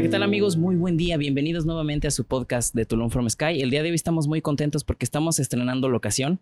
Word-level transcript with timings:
Hola, 0.00 0.06
¿qué 0.06 0.12
tal 0.12 0.22
amigos? 0.22 0.56
Muy 0.56 0.76
buen 0.76 0.96
día. 0.96 1.18
Bienvenidos 1.18 1.66
nuevamente 1.66 2.08
a 2.08 2.10
su 2.10 2.24
podcast 2.24 2.74
de 2.74 2.86
Tulum 2.86 3.10
from 3.10 3.28
Sky. 3.28 3.60
El 3.60 3.68
día 3.68 3.82
de 3.82 3.90
hoy 3.90 3.94
estamos 3.94 4.28
muy 4.28 4.40
contentos 4.40 4.82
porque 4.82 5.04
estamos 5.04 5.38
estrenando 5.38 5.90
locación. 5.90 6.40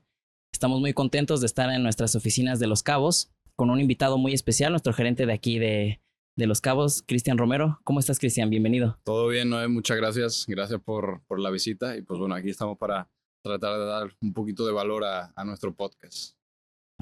Estamos 0.53 0.79
muy 0.79 0.93
contentos 0.93 1.41
de 1.41 1.47
estar 1.47 1.69
en 1.73 1.83
nuestras 1.83 2.15
oficinas 2.15 2.61
de 2.61 2.69
Los 2.69 2.85
Cabos 2.85 3.33
con 3.57 3.71
un 3.71 3.81
invitado 3.81 4.17
muy 4.17 4.33
especial, 4.33 4.71
nuestro 4.71 4.93
gerente 4.93 5.27
de 5.27 5.33
aquí 5.33 5.59
de, 5.59 6.01
de 6.37 6.47
Los 6.47 6.61
Cabos, 6.61 7.03
Cristian 7.03 7.37
Romero. 7.37 7.81
¿Cómo 7.83 7.99
estás, 7.99 8.21
Cristian? 8.21 8.49
Bienvenido. 8.49 9.01
Todo 9.03 9.27
bien, 9.27 9.51
Noé. 9.51 9.67
Muchas 9.67 9.97
gracias. 9.97 10.45
Gracias 10.47 10.81
por, 10.81 11.23
por 11.27 11.41
la 11.41 11.51
visita. 11.51 11.97
Y 11.97 12.03
pues 12.03 12.21
bueno, 12.21 12.37
aquí 12.37 12.51
estamos 12.51 12.79
para 12.79 13.11
tratar 13.43 13.77
de 13.77 13.87
dar 13.87 14.13
un 14.21 14.35
poquito 14.35 14.67
de 14.67 14.73
valor 14.73 15.03
a, 15.03 15.33
a 15.35 15.45
nuestro 15.45 15.75
podcast. 15.75 16.37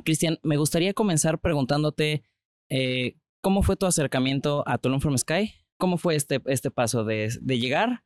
Cristian, 0.06 0.38
me 0.42 0.56
gustaría 0.56 0.95
comenzar 0.95 1.38
preguntándote 1.38 2.23
eh, 2.70 3.18
cómo 3.42 3.62
fue 3.62 3.76
tu 3.76 3.84
acercamiento 3.84 4.64
a 4.66 4.78
Tulum 4.78 5.00
from 5.00 5.18
Sky. 5.18 5.52
¿Cómo 5.78 5.98
fue 5.98 6.14
este, 6.16 6.40
este 6.46 6.70
paso 6.70 7.04
de, 7.04 7.36
de 7.40 7.58
llegar, 7.58 8.04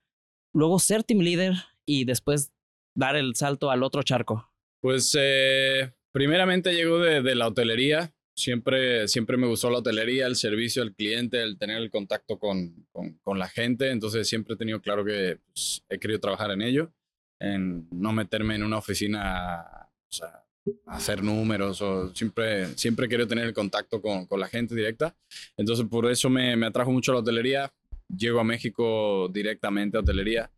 luego 0.52 0.78
ser 0.78 1.04
team 1.04 1.20
leader 1.20 1.54
y 1.86 2.04
después 2.04 2.52
dar 2.94 3.16
el 3.16 3.34
salto 3.34 3.70
al 3.70 3.82
otro 3.82 4.02
charco? 4.02 4.50
Pues 4.80 5.16
eh, 5.18 5.92
primeramente 6.12 6.72
llegó 6.72 6.98
de, 6.98 7.34
la 7.34 7.48
hotelería. 7.48 8.12
Siempre, 8.34 9.06
siempre 9.08 9.36
me 9.36 9.46
gustó 9.46 9.70
la 9.70 9.78
hotelería, 9.78 10.26
el 10.26 10.36
servicio 10.36 10.82
al 10.82 10.94
cliente, 10.94 11.42
el 11.42 11.58
tener 11.58 11.76
el 11.76 11.90
contacto 11.90 12.38
con, 12.38 12.86
con, 12.90 13.18
con 13.18 13.38
la 13.38 13.48
gente. 13.48 13.90
Entonces 13.90 14.26
siempre 14.28 14.54
he 14.54 14.58
tenido 14.58 14.80
claro 14.80 15.04
que 15.04 15.38
pues, 15.52 15.84
he 15.88 15.98
querido 15.98 16.20
trabajar 16.20 16.50
en 16.50 16.62
ello, 16.62 16.92
en 17.38 17.86
no 17.90 18.12
meterme 18.12 18.54
en 18.54 18.62
una 18.62 18.78
oficina, 18.78 19.88
o 20.08 20.12
sea, 20.12 20.39
hacer 20.86 21.22
números 21.22 21.80
o 21.82 22.14
siempre, 22.14 22.66
siempre 22.76 23.08
quiero 23.08 23.26
tener 23.26 23.46
el 23.46 23.54
contacto 23.54 24.00
con, 24.00 24.26
con 24.26 24.40
la 24.40 24.48
gente 24.48 24.74
directa. 24.74 25.16
Entonces 25.56 25.86
por 25.88 26.10
eso 26.10 26.28
me, 26.30 26.56
me, 26.56 26.66
atrajo 26.66 26.90
mucho 26.90 27.12
la 27.12 27.20
hotelería. 27.20 27.72
Llego 28.08 28.40
a 28.40 28.44
México 28.44 29.28
directamente 29.32 29.96
a 29.96 30.00
hotelería. 30.00 30.50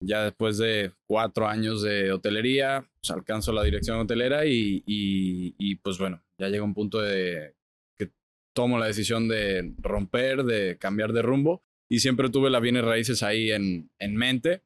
Ya 0.00 0.24
después 0.24 0.58
de 0.58 0.92
cuatro 1.06 1.46
años 1.46 1.82
de 1.82 2.12
hotelería, 2.12 2.84
pues 3.00 3.10
alcanzo 3.10 3.52
la 3.52 3.62
dirección 3.62 4.00
hotelera 4.00 4.44
y, 4.46 4.82
y, 4.84 5.54
y, 5.58 5.76
pues 5.76 5.96
bueno, 5.98 6.20
ya 6.38 6.48
llega 6.48 6.64
un 6.64 6.74
punto 6.74 7.00
de 7.00 7.54
que 7.96 8.10
tomo 8.52 8.78
la 8.78 8.86
decisión 8.86 9.28
de 9.28 9.72
romper, 9.78 10.42
de 10.42 10.76
cambiar 10.78 11.12
de 11.12 11.22
rumbo 11.22 11.62
y 11.88 12.00
siempre 12.00 12.30
tuve 12.30 12.50
las 12.50 12.62
bienes 12.62 12.84
raíces 12.84 13.22
ahí 13.22 13.52
en, 13.52 13.90
en 14.00 14.16
mente 14.16 14.62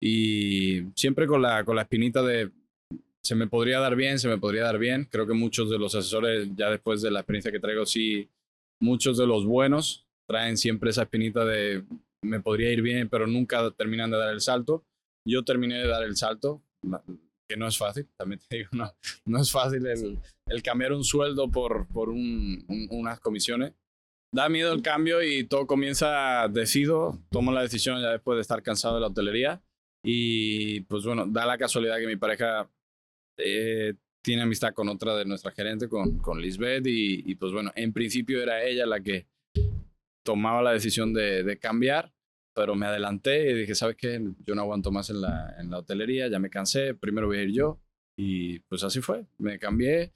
y 0.00 0.84
siempre 0.96 1.26
con 1.26 1.42
la, 1.42 1.64
con 1.64 1.76
la 1.76 1.82
espinita 1.82 2.22
de 2.22 2.50
se 3.24 3.34
me 3.34 3.46
podría 3.46 3.78
dar 3.78 3.96
bien, 3.96 4.18
se 4.18 4.28
me 4.28 4.38
podría 4.38 4.64
dar 4.64 4.78
bien. 4.78 5.06
Creo 5.10 5.26
que 5.26 5.34
muchos 5.34 5.70
de 5.70 5.78
los 5.78 5.94
asesores, 5.94 6.48
ya 6.56 6.70
después 6.70 7.02
de 7.02 7.10
la 7.10 7.20
experiencia 7.20 7.52
que 7.52 7.60
traigo, 7.60 7.86
sí, 7.86 8.28
muchos 8.80 9.16
de 9.16 9.26
los 9.26 9.46
buenos 9.46 10.06
traen 10.28 10.56
siempre 10.56 10.90
esa 10.90 11.02
espinita 11.02 11.44
de 11.44 11.84
me 12.24 12.40
podría 12.40 12.70
ir 12.70 12.82
bien, 12.82 13.08
pero 13.08 13.26
nunca 13.26 13.70
terminan 13.72 14.10
de 14.10 14.16
dar 14.16 14.32
el 14.32 14.40
salto. 14.40 14.84
Yo 15.26 15.44
terminé 15.44 15.78
de 15.78 15.88
dar 15.88 16.02
el 16.02 16.16
salto, 16.16 16.62
que 17.48 17.56
no 17.56 17.66
es 17.66 17.76
fácil, 17.76 18.08
también 18.16 18.40
te 18.48 18.58
digo, 18.58 18.70
no, 18.72 18.90
no 19.26 19.40
es 19.40 19.50
fácil 19.50 19.86
el, 19.86 20.18
el 20.48 20.62
cambiar 20.62 20.92
un 20.92 21.04
sueldo 21.04 21.50
por, 21.50 21.86
por 21.88 22.08
un, 22.08 22.64
un, 22.68 22.88
unas 22.90 23.20
comisiones. 23.20 23.74
Da 24.34 24.48
miedo 24.48 24.72
el 24.72 24.82
cambio 24.82 25.22
y 25.22 25.44
todo 25.44 25.66
comienza, 25.66 26.48
decido, 26.48 27.18
tomo 27.30 27.52
la 27.52 27.62
decisión 27.62 28.00
ya 28.00 28.10
después 28.10 28.36
de 28.36 28.42
estar 28.42 28.62
cansado 28.62 28.94
de 28.94 29.02
la 29.02 29.08
hotelería. 29.08 29.62
Y 30.04 30.80
pues 30.82 31.04
bueno, 31.04 31.26
da 31.26 31.44
la 31.44 31.58
casualidad 31.58 31.98
que 31.98 32.06
mi 32.06 32.16
pareja 32.16 32.68
eh, 33.38 33.94
tiene 34.22 34.42
amistad 34.42 34.72
con 34.72 34.88
otra 34.88 35.16
de 35.16 35.24
nuestra 35.24 35.50
gerente, 35.50 35.88
con, 35.88 36.18
con 36.18 36.40
Lisbeth, 36.40 36.86
y, 36.86 37.30
y, 37.30 37.34
pues 37.34 37.52
bueno, 37.52 37.72
en 37.74 37.92
principio 37.92 38.42
era 38.42 38.64
ella 38.64 38.86
la 38.86 39.00
que 39.00 39.26
tomaba 40.24 40.62
la 40.62 40.72
decisión 40.72 41.12
de, 41.12 41.42
de, 41.42 41.58
cambiar, 41.58 42.12
pero 42.54 42.74
me 42.74 42.86
adelanté 42.86 43.50
y 43.50 43.54
dije, 43.54 43.74
¿sabes 43.74 43.96
qué? 43.96 44.20
Yo 44.46 44.54
no 44.54 44.62
aguanto 44.62 44.92
más 44.92 45.10
en 45.10 45.20
la, 45.20 45.56
en 45.58 45.70
la 45.70 45.78
hotelería, 45.78 46.28
ya 46.28 46.38
me 46.38 46.50
cansé, 46.50 46.94
primero 46.94 47.26
voy 47.26 47.38
a 47.38 47.42
ir 47.42 47.52
yo, 47.52 47.80
y 48.16 48.60
pues 48.60 48.84
así 48.84 49.00
fue, 49.00 49.26
me 49.38 49.58
cambié, 49.58 50.12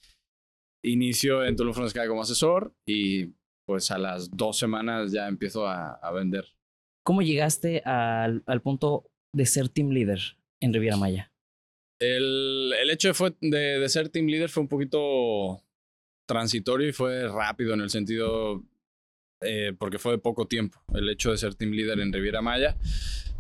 inicio 0.85 1.45
en 1.45 1.57
Tulum 1.57 1.89
Sky 1.89 2.07
como 2.07 2.23
asesor, 2.23 2.73
y 2.87 3.33
pues 3.67 3.91
a 3.91 3.99
las 3.99 4.31
dos 4.31 4.57
semanas 4.57 5.11
ya 5.11 5.27
empiezo 5.27 5.67
a, 5.67 5.95
a 5.95 6.13
vender. 6.13 6.45
¿Cómo 7.05 7.23
llegaste 7.23 7.81
al, 7.85 8.45
al 8.47 8.63
punto 8.63 9.11
de 9.33 9.47
ser 9.47 9.69
team 9.69 9.91
leader 9.91 10.21
en 10.61 10.73
Riviera 10.73 10.97
Maya? 10.97 11.33
El, 11.99 12.73
el 12.79 12.91
hecho 12.91 13.09
de, 13.09 13.15
fue, 13.15 13.35
de, 13.41 13.89
ser 13.89 14.11
team 14.11 14.27
leader 14.27 14.51
fue 14.51 14.63
un 14.63 14.69
poquito 14.69 15.63
transitorio 16.27 16.89
y 16.89 16.93
fue 16.93 17.27
rápido 17.29 17.73
en 17.75 17.81
el 17.81 17.91
sentido, 17.91 18.63
eh, 19.41 19.73
porque 19.79 19.99
fue 19.99 20.13
de 20.13 20.19
poco 20.19 20.47
tiempo, 20.47 20.83
el 20.95 21.09
hecho 21.09 21.31
de 21.31 21.39
ser 21.39 21.55
team 21.55 21.71
leader 21.71 21.99
en 22.01 22.13
Riviera 22.13 22.43
Maya, 22.43 22.77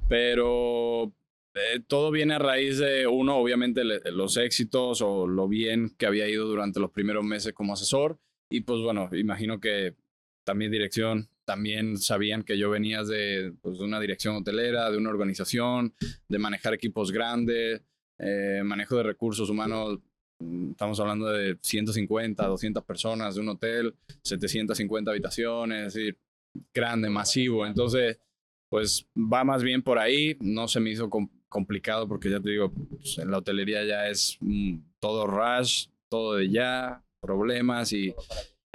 pero 0.08 1.12
eh, 1.54 1.80
todo 1.86 2.10
viene 2.10 2.34
a 2.34 2.38
raíz 2.38 2.78
de, 2.78 3.06
uno, 3.06 3.36
obviamente 3.36 3.82
los 3.84 4.36
éxitos 4.38 5.02
o 5.02 5.26
lo 5.26 5.48
bien 5.48 5.94
que 5.98 6.06
había 6.06 6.28
ido 6.28 6.46
durante 6.46 6.80
los 6.80 6.90
primeros 6.92 7.24
meses 7.24 7.52
como 7.52 7.74
asesor, 7.74 8.18
y 8.50 8.60
pues 8.60 8.80
bueno, 8.80 9.10
imagino 9.12 9.60
que 9.60 9.96
también 10.44 10.70
dirección, 10.70 11.28
también 11.44 11.98
sabían 11.98 12.42
que 12.42 12.56
yo 12.56 12.70
venía 12.70 13.02
de, 13.02 13.52
pues, 13.60 13.78
de 13.78 13.84
una 13.84 14.00
dirección 14.00 14.36
hotelera, 14.36 14.90
de 14.90 14.96
una 14.96 15.10
organización, 15.10 15.94
de 16.28 16.38
manejar 16.38 16.72
equipos 16.72 17.12
grandes 17.12 17.82
eh, 18.18 18.62
manejo 18.64 18.96
de 18.96 19.02
recursos 19.02 19.50
humanos, 19.50 19.98
mm, 20.38 20.70
estamos 20.72 20.98
hablando 21.00 21.26
de 21.30 21.58
150, 21.60 22.46
200 22.46 22.84
personas 22.84 23.34
de 23.34 23.40
un 23.40 23.48
hotel, 23.50 23.94
750 24.22 25.10
habitaciones, 25.10 25.88
es 25.88 25.94
decir, 25.94 26.18
grande, 26.74 27.10
masivo. 27.10 27.66
Entonces, 27.66 28.18
pues 28.70 29.06
va 29.16 29.44
más 29.44 29.62
bien 29.62 29.82
por 29.82 29.98
ahí. 29.98 30.36
No 30.40 30.68
se 30.68 30.80
me 30.80 30.90
hizo 30.90 31.10
com 31.10 31.28
complicado 31.48 32.08
porque 32.08 32.28
ya 32.28 32.40
te 32.40 32.50
digo, 32.50 32.72
pues, 32.72 33.18
en 33.18 33.30
la 33.30 33.38
hotelería 33.38 33.84
ya 33.84 34.08
es 34.08 34.36
mm, 34.40 34.78
todo 35.00 35.26
rush, 35.26 35.86
todo 36.08 36.34
de 36.34 36.50
ya, 36.50 37.02
problemas 37.20 37.92
y 37.92 38.14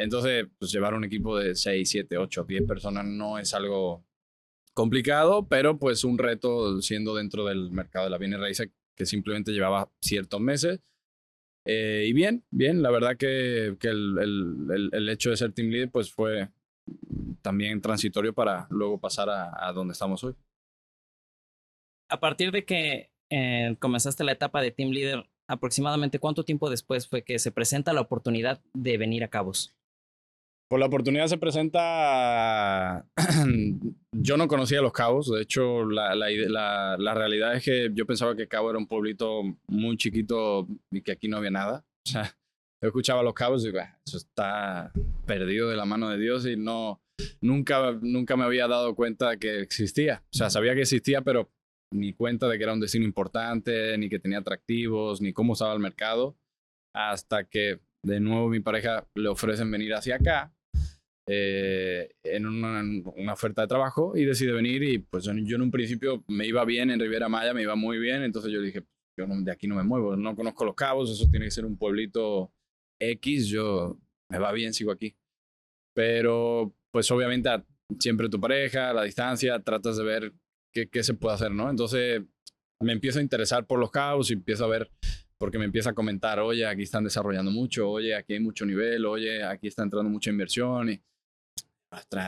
entonces, 0.01 0.47
pues 0.57 0.71
llevar 0.71 0.95
un 0.95 1.03
equipo 1.03 1.37
de 1.37 1.55
6, 1.55 1.87
7, 1.87 2.17
8, 2.17 2.45
10 2.47 2.63
personas 2.63 3.05
no 3.05 3.37
es 3.37 3.53
algo 3.53 4.03
complicado, 4.73 5.47
pero 5.47 5.77
pues 5.77 6.03
un 6.03 6.17
reto 6.17 6.81
siendo 6.81 7.15
dentro 7.15 7.45
del 7.45 7.71
mercado 7.71 8.05
de 8.05 8.11
la 8.11 8.17
bienes 8.17 8.39
raíces 8.39 8.71
que 9.01 9.07
simplemente 9.07 9.51
llevaba 9.51 9.89
ciertos 9.99 10.39
meses. 10.39 10.79
Eh, 11.65 12.05
y 12.07 12.13
bien, 12.13 12.43
bien, 12.51 12.83
la 12.83 12.91
verdad 12.91 13.17
que, 13.17 13.75
que 13.79 13.87
el, 13.87 14.15
el, 14.19 14.89
el, 14.93 15.09
hecho 15.09 15.31
de 15.31 15.37
ser 15.37 15.53
team 15.53 15.69
leader 15.69 15.89
pues 15.89 16.11
fue 16.11 16.49
también 17.41 17.81
transitorio 17.81 18.31
para 18.31 18.67
luego 18.69 18.99
pasar 18.99 19.27
a, 19.29 19.71
donde 19.73 19.93
estamos 19.93 20.23
hoy. 20.23 20.35
A 22.09 22.19
partir 22.19 22.51
de 22.51 22.63
que 22.63 23.09
eh, 23.31 23.75
comenzaste 23.79 24.23
la 24.23 24.33
etapa 24.33 24.61
de 24.61 24.69
team 24.69 24.91
leader, 24.91 25.27
aproximadamente 25.47 26.19
cuánto 26.19 26.43
tiempo 26.43 26.69
después 26.69 27.07
fue 27.07 27.23
que 27.23 27.39
se 27.39 27.51
presenta 27.51 27.93
la 27.93 28.01
oportunidad 28.01 28.61
de 28.73 28.99
venir 28.99 29.23
a 29.23 29.29
Cabos? 29.29 29.75
Pues 30.71 30.79
la 30.79 30.85
oportunidad 30.85 31.27
se 31.27 31.37
presenta. 31.37 33.05
yo 34.13 34.37
no 34.37 34.47
conocía 34.47 34.81
Los 34.81 34.93
Cabos. 34.93 35.29
De 35.29 35.41
hecho, 35.41 35.83
la, 35.83 36.15
la, 36.15 36.29
la, 36.29 36.95
la, 36.97 37.13
realidad 37.13 37.53
es 37.57 37.65
que 37.65 37.91
yo 37.93 38.05
pensaba 38.05 38.37
que 38.37 38.47
Cabo 38.47 38.69
era 38.69 38.79
un 38.79 38.87
pueblito 38.87 39.41
muy 39.67 39.97
chiquito 39.97 40.65
y 40.89 41.01
que 41.01 41.11
aquí 41.11 41.27
no 41.27 41.35
había 41.35 41.51
nada. 41.51 41.85
O 42.07 42.09
sea, 42.09 42.37
yo 42.81 42.87
escuchaba 42.87 43.21
Los 43.21 43.33
Cabos 43.33 43.63
y 43.63 43.67
digo, 43.67 43.79
eso 44.07 44.15
está 44.15 44.93
perdido 45.25 45.67
de 45.67 45.75
la 45.75 45.83
mano 45.83 46.07
de 46.07 46.17
Dios 46.17 46.45
y 46.45 46.55
no. 46.55 47.01
Nunca, 47.41 47.91
nunca 48.01 48.37
me 48.37 48.45
había 48.45 48.69
dado 48.69 48.95
cuenta 48.95 49.35
que 49.35 49.59
existía. 49.59 50.23
O 50.33 50.37
sea, 50.37 50.49
sabía 50.49 50.73
que 50.73 50.83
existía, 50.83 51.21
pero 51.21 51.51
ni 51.93 52.13
cuenta 52.13 52.47
de 52.47 52.57
que 52.57 52.63
era 52.63 52.71
un 52.71 52.79
destino 52.79 53.03
importante, 53.03 53.97
ni 53.97 54.07
que 54.07 54.19
tenía 54.19 54.37
atractivos, 54.37 55.19
ni 55.19 55.33
cómo 55.33 55.51
estaba 55.51 55.73
el 55.73 55.81
mercado. 55.81 56.37
Hasta 56.95 57.43
que 57.43 57.81
de 58.05 58.21
nuevo 58.21 58.47
mi 58.47 58.61
pareja 58.61 59.05
le 59.15 59.27
ofrecen 59.27 59.69
venir 59.69 59.93
hacia 59.95 60.15
acá 60.15 60.53
eh, 61.33 62.09
en 62.23 62.45
una, 62.45 62.83
una, 63.15 63.33
oferta 63.33 63.61
de 63.61 63.67
trabajo 63.69 64.17
y 64.17 64.25
decide 64.25 64.51
venir 64.51 64.83
y 64.83 64.99
pues 64.99 65.23
yo 65.23 65.31
en 65.31 65.61
un 65.61 65.71
principio 65.71 66.25
me 66.27 66.45
iba 66.45 66.65
bien 66.65 66.91
en 66.91 66.99
Riviera 66.99 67.29
Maya, 67.29 67.53
me 67.53 67.61
iba 67.61 67.73
muy 67.75 67.99
bien, 67.99 68.23
entonces 68.23 68.51
yo 68.51 68.61
dije, 68.61 68.83
yo 69.17 69.25
no, 69.25 69.41
de 69.41 69.49
aquí 69.49 69.65
no 69.65 69.75
me 69.75 69.83
muevo, 69.83 70.17
no 70.17 70.35
conozco 70.35 70.65
los 70.65 70.75
cabos, 70.75 71.09
eso 71.09 71.29
tiene 71.31 71.45
que 71.45 71.51
ser 71.51 71.63
un 71.63 71.77
pueblito 71.77 72.51
X, 72.99 73.47
yo 73.47 73.97
me 74.27 74.39
va 74.39 74.51
bien, 74.51 74.73
sigo 74.73 74.91
aquí. 74.91 75.15
Pero 75.93 76.75
pues 76.91 77.09
obviamente 77.11 77.49
siempre 77.97 78.27
tu 78.27 78.41
pareja, 78.41 78.91
la 78.91 79.03
distancia, 79.03 79.57
tratas 79.61 79.95
de 79.95 80.03
ver 80.03 80.33
qué, 80.73 80.89
qué 80.89 81.01
se 81.01 81.13
puede 81.13 81.35
hacer, 81.35 81.51
¿no? 81.51 81.69
Entonces 81.69 82.23
me 82.81 82.91
empiezo 82.91 83.19
a 83.19 83.21
interesar 83.21 83.65
por 83.65 83.79
los 83.79 83.89
cabos 83.89 84.29
y 84.31 84.33
empiezo 84.33 84.65
a 84.65 84.67
ver 84.67 84.91
porque 85.37 85.57
me 85.57 85.65
empieza 85.65 85.91
a 85.91 85.93
comentar, 85.93 86.39
oye, 86.39 86.67
aquí 86.67 86.83
están 86.83 87.03
desarrollando 87.03 87.51
mucho, 87.51 87.89
oye, 87.89 88.13
aquí 88.13 88.33
hay 88.33 88.39
mucho 88.39 88.63
nivel, 88.63 89.05
oye, 89.05 89.43
aquí 89.43 89.67
está 89.67 89.81
entrando 89.81 90.09
mucha 90.09 90.29
inversión. 90.29 90.89
Y, 90.89 91.01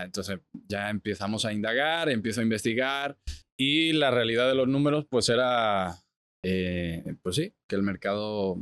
entonces 0.04 0.40
ya 0.68 0.90
empezamos 0.90 1.46
a 1.46 1.54
indagar, 1.54 2.10
empiezo 2.10 2.42
a 2.42 2.44
investigar 2.44 3.18
y 3.58 3.94
la 3.94 4.12
realidad 4.12 4.48
de 4.48 4.56
los 4.56 4.68
números 4.68 5.06
pues 5.10 5.30
era, 5.30 5.96
eh, 6.44 7.16
pues 7.22 7.36
sí, 7.36 7.54
que 7.68 7.76
el 7.76 7.84
mercado 7.84 8.58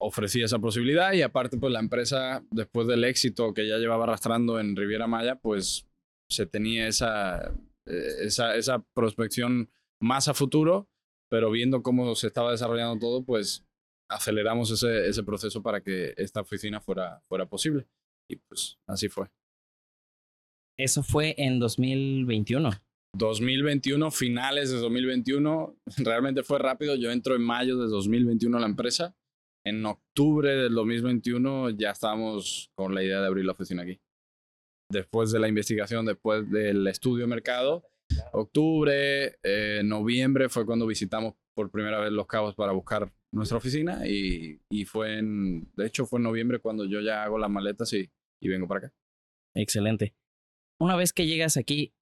ofrecía 0.00 0.44
esa 0.44 0.58
posibilidad 0.58 1.12
y 1.12 1.22
aparte 1.22 1.56
pues 1.58 1.72
la 1.72 1.80
empresa 1.80 2.44
después 2.50 2.86
del 2.86 3.04
éxito 3.04 3.54
que 3.54 3.68
ya 3.68 3.78
llevaba 3.78 4.04
arrastrando 4.04 4.58
en 4.58 4.76
Riviera 4.76 5.06
Maya 5.06 5.36
pues 5.36 5.86
se 6.28 6.46
tenía 6.46 6.88
esa, 6.88 7.52
eh, 7.86 8.16
esa, 8.22 8.56
esa 8.56 8.84
prospección 8.94 9.70
más 10.00 10.28
a 10.28 10.34
futuro, 10.34 10.88
pero 11.30 11.50
viendo 11.50 11.82
cómo 11.82 12.14
se 12.14 12.26
estaba 12.26 12.50
desarrollando 12.50 12.98
todo, 12.98 13.24
pues 13.24 13.64
aceleramos 14.10 14.70
ese, 14.70 15.08
ese 15.08 15.22
proceso 15.22 15.62
para 15.62 15.80
que 15.80 16.14
esta 16.16 16.40
oficina 16.40 16.80
fuera, 16.80 17.22
fuera 17.28 17.46
posible. 17.46 17.86
Y 18.28 18.36
pues 18.36 18.78
así 18.86 19.08
fue. 19.08 19.28
Eso 20.78 21.02
fue 21.02 21.34
en 21.38 21.58
2021. 21.58 22.70
2021, 23.14 24.10
finales 24.10 24.70
de 24.70 24.78
2021, 24.78 25.76
realmente 25.98 26.42
fue 26.42 26.58
rápido. 26.58 26.94
Yo 26.96 27.10
entro 27.10 27.34
en 27.34 27.42
mayo 27.42 27.76
de 27.76 27.88
2021 27.88 28.56
a 28.56 28.60
la 28.60 28.66
empresa. 28.66 29.14
En 29.64 29.84
octubre 29.86 30.50
del 30.56 30.74
2021 30.74 31.70
ya 31.70 31.90
estábamos 31.90 32.70
con 32.74 32.94
la 32.94 33.04
idea 33.04 33.20
de 33.20 33.26
abrir 33.26 33.44
la 33.44 33.52
oficina 33.52 33.82
aquí. 33.82 34.00
Después 34.90 35.30
de 35.30 35.38
la 35.38 35.48
investigación, 35.48 36.04
después 36.04 36.50
del 36.50 36.86
estudio 36.86 37.24
de 37.24 37.28
mercado, 37.28 37.84
octubre, 38.32 39.36
eh, 39.42 39.82
noviembre 39.84 40.48
fue 40.48 40.66
cuando 40.66 40.86
visitamos 40.86 41.34
por 41.54 41.70
primera 41.70 42.00
vez 42.00 42.12
Los 42.12 42.26
Cabos 42.26 42.54
para 42.54 42.72
buscar 42.72 43.12
nuestra 43.32 43.58
oficina 43.58 44.06
y, 44.06 44.60
y, 44.70 44.84
fue 44.84 45.18
en, 45.18 45.70
de 45.74 45.86
hecho 45.86 46.04
fue 46.04 46.18
en 46.18 46.24
noviembre 46.24 46.58
cuando 46.58 46.84
yo 46.84 47.00
ya 47.00 47.22
hago 47.22 47.38
las 47.38 47.50
maletas 47.50 47.92
y, 47.92 48.10
y 48.42 48.48
vengo 48.48 48.66
para 48.66 48.86
acá. 48.86 48.94
Excelente. 49.54 50.14
Una 50.82 50.96
vez 50.96 51.12
que 51.12 51.28
llegas 51.28 51.56
aquí, 51.56 51.94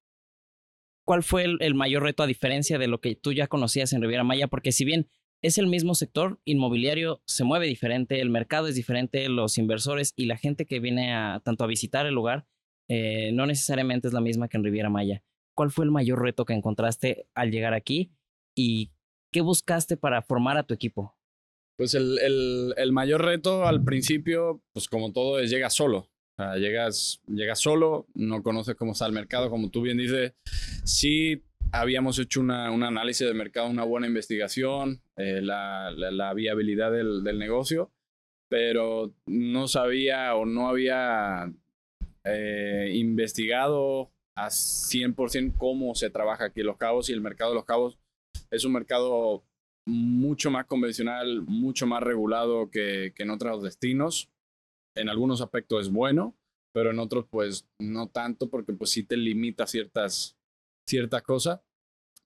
¿cuál 1.05 1.21
fue 1.21 1.45
el, 1.59 1.75
mayor 1.75 2.01
reto 2.01 2.23
a 2.23 2.25
diferencia 2.25 2.79
de 2.79 2.87
lo 2.87 2.99
que 2.99 3.15
tú 3.15 3.31
ya 3.31 3.45
conocías 3.45 3.93
en 3.93 4.01
Riviera 4.01 4.23
Maya? 4.23 4.47
Porque 4.47 4.71
si 4.71 4.85
bien 4.85 5.07
es 5.43 5.59
el 5.59 5.67
mismo 5.67 5.93
sector 5.93 6.39
inmobiliario, 6.45 7.21
se 7.27 7.43
mueve 7.43 7.67
diferente, 7.67 8.21
el 8.21 8.31
mercado 8.31 8.67
es 8.67 8.73
diferente, 8.73 9.29
los 9.29 9.59
inversores 9.59 10.13
y 10.15 10.25
la 10.25 10.35
gente 10.35 10.65
que 10.65 10.79
viene 10.79 11.13
tanto 11.43 11.63
a 11.63 11.67
visitar 11.67 12.07
el 12.07 12.15
lugar 12.15 12.47
eh, 12.89 13.31
no 13.33 13.45
necesariamente 13.45 14.07
es 14.07 14.15
la 14.15 14.19
misma 14.19 14.47
que 14.47 14.57
en 14.57 14.63
Riviera 14.63 14.89
Maya. 14.89 15.21
¿Cuál 15.55 15.69
fue 15.69 15.85
el 15.85 15.91
mayor 15.91 16.19
reto 16.19 16.45
que 16.45 16.53
encontraste 16.53 17.27
al 17.35 17.51
llegar 17.51 17.75
aquí 17.75 18.11
y 18.55 18.93
qué 19.31 19.41
buscaste 19.41 19.95
para 19.95 20.23
formar 20.23 20.57
a 20.57 20.63
tu 20.63 20.73
equipo? 20.73 21.15
Pues 21.77 21.93
el, 21.93 22.17
el, 22.17 22.73
el 22.77 22.91
mayor 22.93 23.23
reto 23.23 23.67
al 23.67 23.83
principio, 23.83 24.63
pues 24.73 24.87
como 24.87 25.13
todo, 25.13 25.37
es 25.37 25.51
llega 25.51 25.69
solo 25.69 26.11
llegas, 26.57 27.21
llegas 27.27 27.59
solo, 27.59 28.07
no 28.13 28.43
conoces 28.43 28.75
cómo 28.75 28.93
está 28.93 29.05
el 29.05 29.13
mercado, 29.13 29.49
como 29.49 29.69
tú 29.69 29.81
bien 29.81 29.97
dices. 29.97 30.33
Sí, 30.83 31.43
habíamos 31.71 32.19
hecho 32.19 32.41
una, 32.41 32.71
un 32.71 32.83
análisis 32.83 33.27
de 33.27 33.33
mercado, 33.33 33.69
una 33.69 33.83
buena 33.83 34.07
investigación, 34.07 35.01
eh, 35.17 35.41
la, 35.41 35.91
la, 35.91 36.33
viabilidad 36.33 36.91
del, 36.91 37.23
del, 37.23 37.39
negocio, 37.39 37.91
pero 38.49 39.13
no 39.25 39.67
sabía 39.67 40.35
o 40.35 40.45
no 40.45 40.67
había 40.67 41.51
eh, 42.23 42.91
investigado 42.93 44.11
a 44.35 44.47
100% 44.47 45.57
cómo 45.57 45.95
se 45.95 46.09
trabaja 46.09 46.45
aquí 46.45 46.61
en 46.61 46.67
Los 46.67 46.77
Cabos 46.77 47.09
y 47.09 47.13
el 47.13 47.21
mercado 47.21 47.51
de 47.51 47.55
Los 47.55 47.65
Cabos 47.65 47.97
es 48.49 48.65
un 48.65 48.73
mercado 48.73 49.43
mucho 49.85 50.51
más 50.51 50.65
convencional, 50.65 51.41
mucho 51.41 51.87
más 51.87 52.03
regulado 52.03 52.69
que, 52.69 53.13
que 53.15 53.23
en 53.23 53.31
otros 53.31 53.63
destinos 53.63 54.30
en 54.95 55.09
algunos 55.09 55.41
aspectos 55.41 55.87
es 55.87 55.91
bueno, 55.91 56.35
pero 56.73 56.91
en 56.91 56.99
otros 56.99 57.25
pues 57.29 57.67
no 57.79 58.09
tanto 58.09 58.49
porque 58.49 58.73
pues 58.73 58.91
sí 58.91 59.03
te 59.03 59.17
limita 59.17 59.67
ciertas, 59.67 60.37
ciertas 60.87 61.21
cosas. 61.23 61.61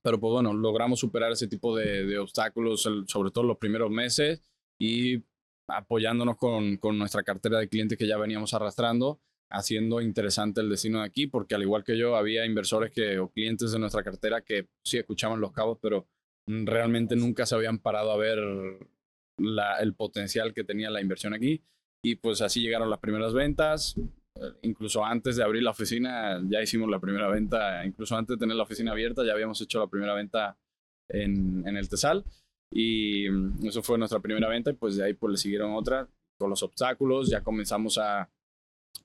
Pero 0.03 0.19
pues 0.19 0.31
bueno, 0.33 0.53
logramos 0.53 1.00
superar 1.00 1.31
ese 1.31 1.47
tipo 1.47 1.75
de, 1.75 2.06
de 2.06 2.19
obstáculos, 2.19 2.88
sobre 3.07 3.31
todo 3.31 3.44
los 3.44 3.57
primeros 3.57 3.89
meses 3.89 4.41
y 4.79 5.23
apoyándonos 5.67 6.38
con, 6.38 6.77
con 6.77 6.97
nuestra 6.97 7.23
cartera 7.23 7.59
de 7.59 7.67
clientes 7.67 7.97
que 7.97 8.07
ya 8.07 8.17
veníamos 8.17 8.53
arrastrando, 8.53 9.19
haciendo 9.50 10.01
interesante 10.01 10.62
el 10.62 10.69
destino 10.69 11.00
de 11.00 11.06
aquí, 11.06 11.27
porque 11.27 11.56
al 11.56 11.63
igual 11.63 11.83
que 11.83 11.97
yo, 11.97 12.15
había 12.15 12.45
inversores 12.45 12.91
que, 12.91 13.17
o 13.19 13.29
clientes 13.29 13.71
de 13.71 13.79
nuestra 13.79 14.03
cartera 14.03 14.41
que 14.41 14.67
sí 14.83 14.97
escuchaban 14.97 15.41
los 15.41 15.51
cabos, 15.51 15.79
pero 15.81 16.07
realmente 16.47 17.15
nunca 17.15 17.45
se 17.45 17.56
habían 17.56 17.79
parado 17.79 18.12
a 18.12 18.17
ver 18.17 18.38
la, 19.38 19.77
el 19.79 19.95
potencial 19.95 20.53
que 20.53 20.63
tenía 20.63 20.89
la 20.89 21.01
inversión 21.01 21.33
aquí. 21.33 21.63
Y 22.06 22.18
pues 22.18 22.40
así 22.42 22.62
llegaron 22.62 22.92
las 22.92 23.00
primeras 23.00 23.34
ventas. 23.34 23.96
Eh, 24.36 24.54
incluso 24.62 25.04
antes 25.04 25.38
de 25.38 25.44
abrir 25.44 25.63
la 25.63 25.72
oficina 25.72 26.40
ya 26.48 26.62
hicimos 26.62 26.88
la 26.88 27.00
primera 27.00 27.28
venta. 27.30 27.84
Incluso 27.84 28.16
antes 28.16 28.38
de 28.38 28.40
tener 28.40 28.56
la 28.56 28.62
oficina 28.62 28.92
abierta 28.92 29.25
ya 29.25 29.34
habíamos 29.34 29.60
hecho 29.60 29.80
la 29.80 29.88
primera 29.88 30.13
venta 30.13 30.56
en, 31.10 31.68
en 31.68 31.78
el 31.78 31.90
Tesal. 31.90 32.24
Y 32.72 33.28
mm, 33.28 33.66
eso 33.66 33.81
fue 33.81 33.98
nuestra 33.98 34.19
primera 34.19 34.48
venta. 34.48 34.69
Y 34.69 34.74
pues 34.74 34.98
de 34.98 35.04
ahí 35.04 35.16
pues 35.16 35.31
le 35.31 35.38
siguieron 35.38 35.74
otras 35.74 36.07
con 36.38 36.52
los 36.52 36.62
obstáculos. 36.62 37.28
Ya 37.28 37.42
comenzamos 37.42 37.98
a 37.98 38.30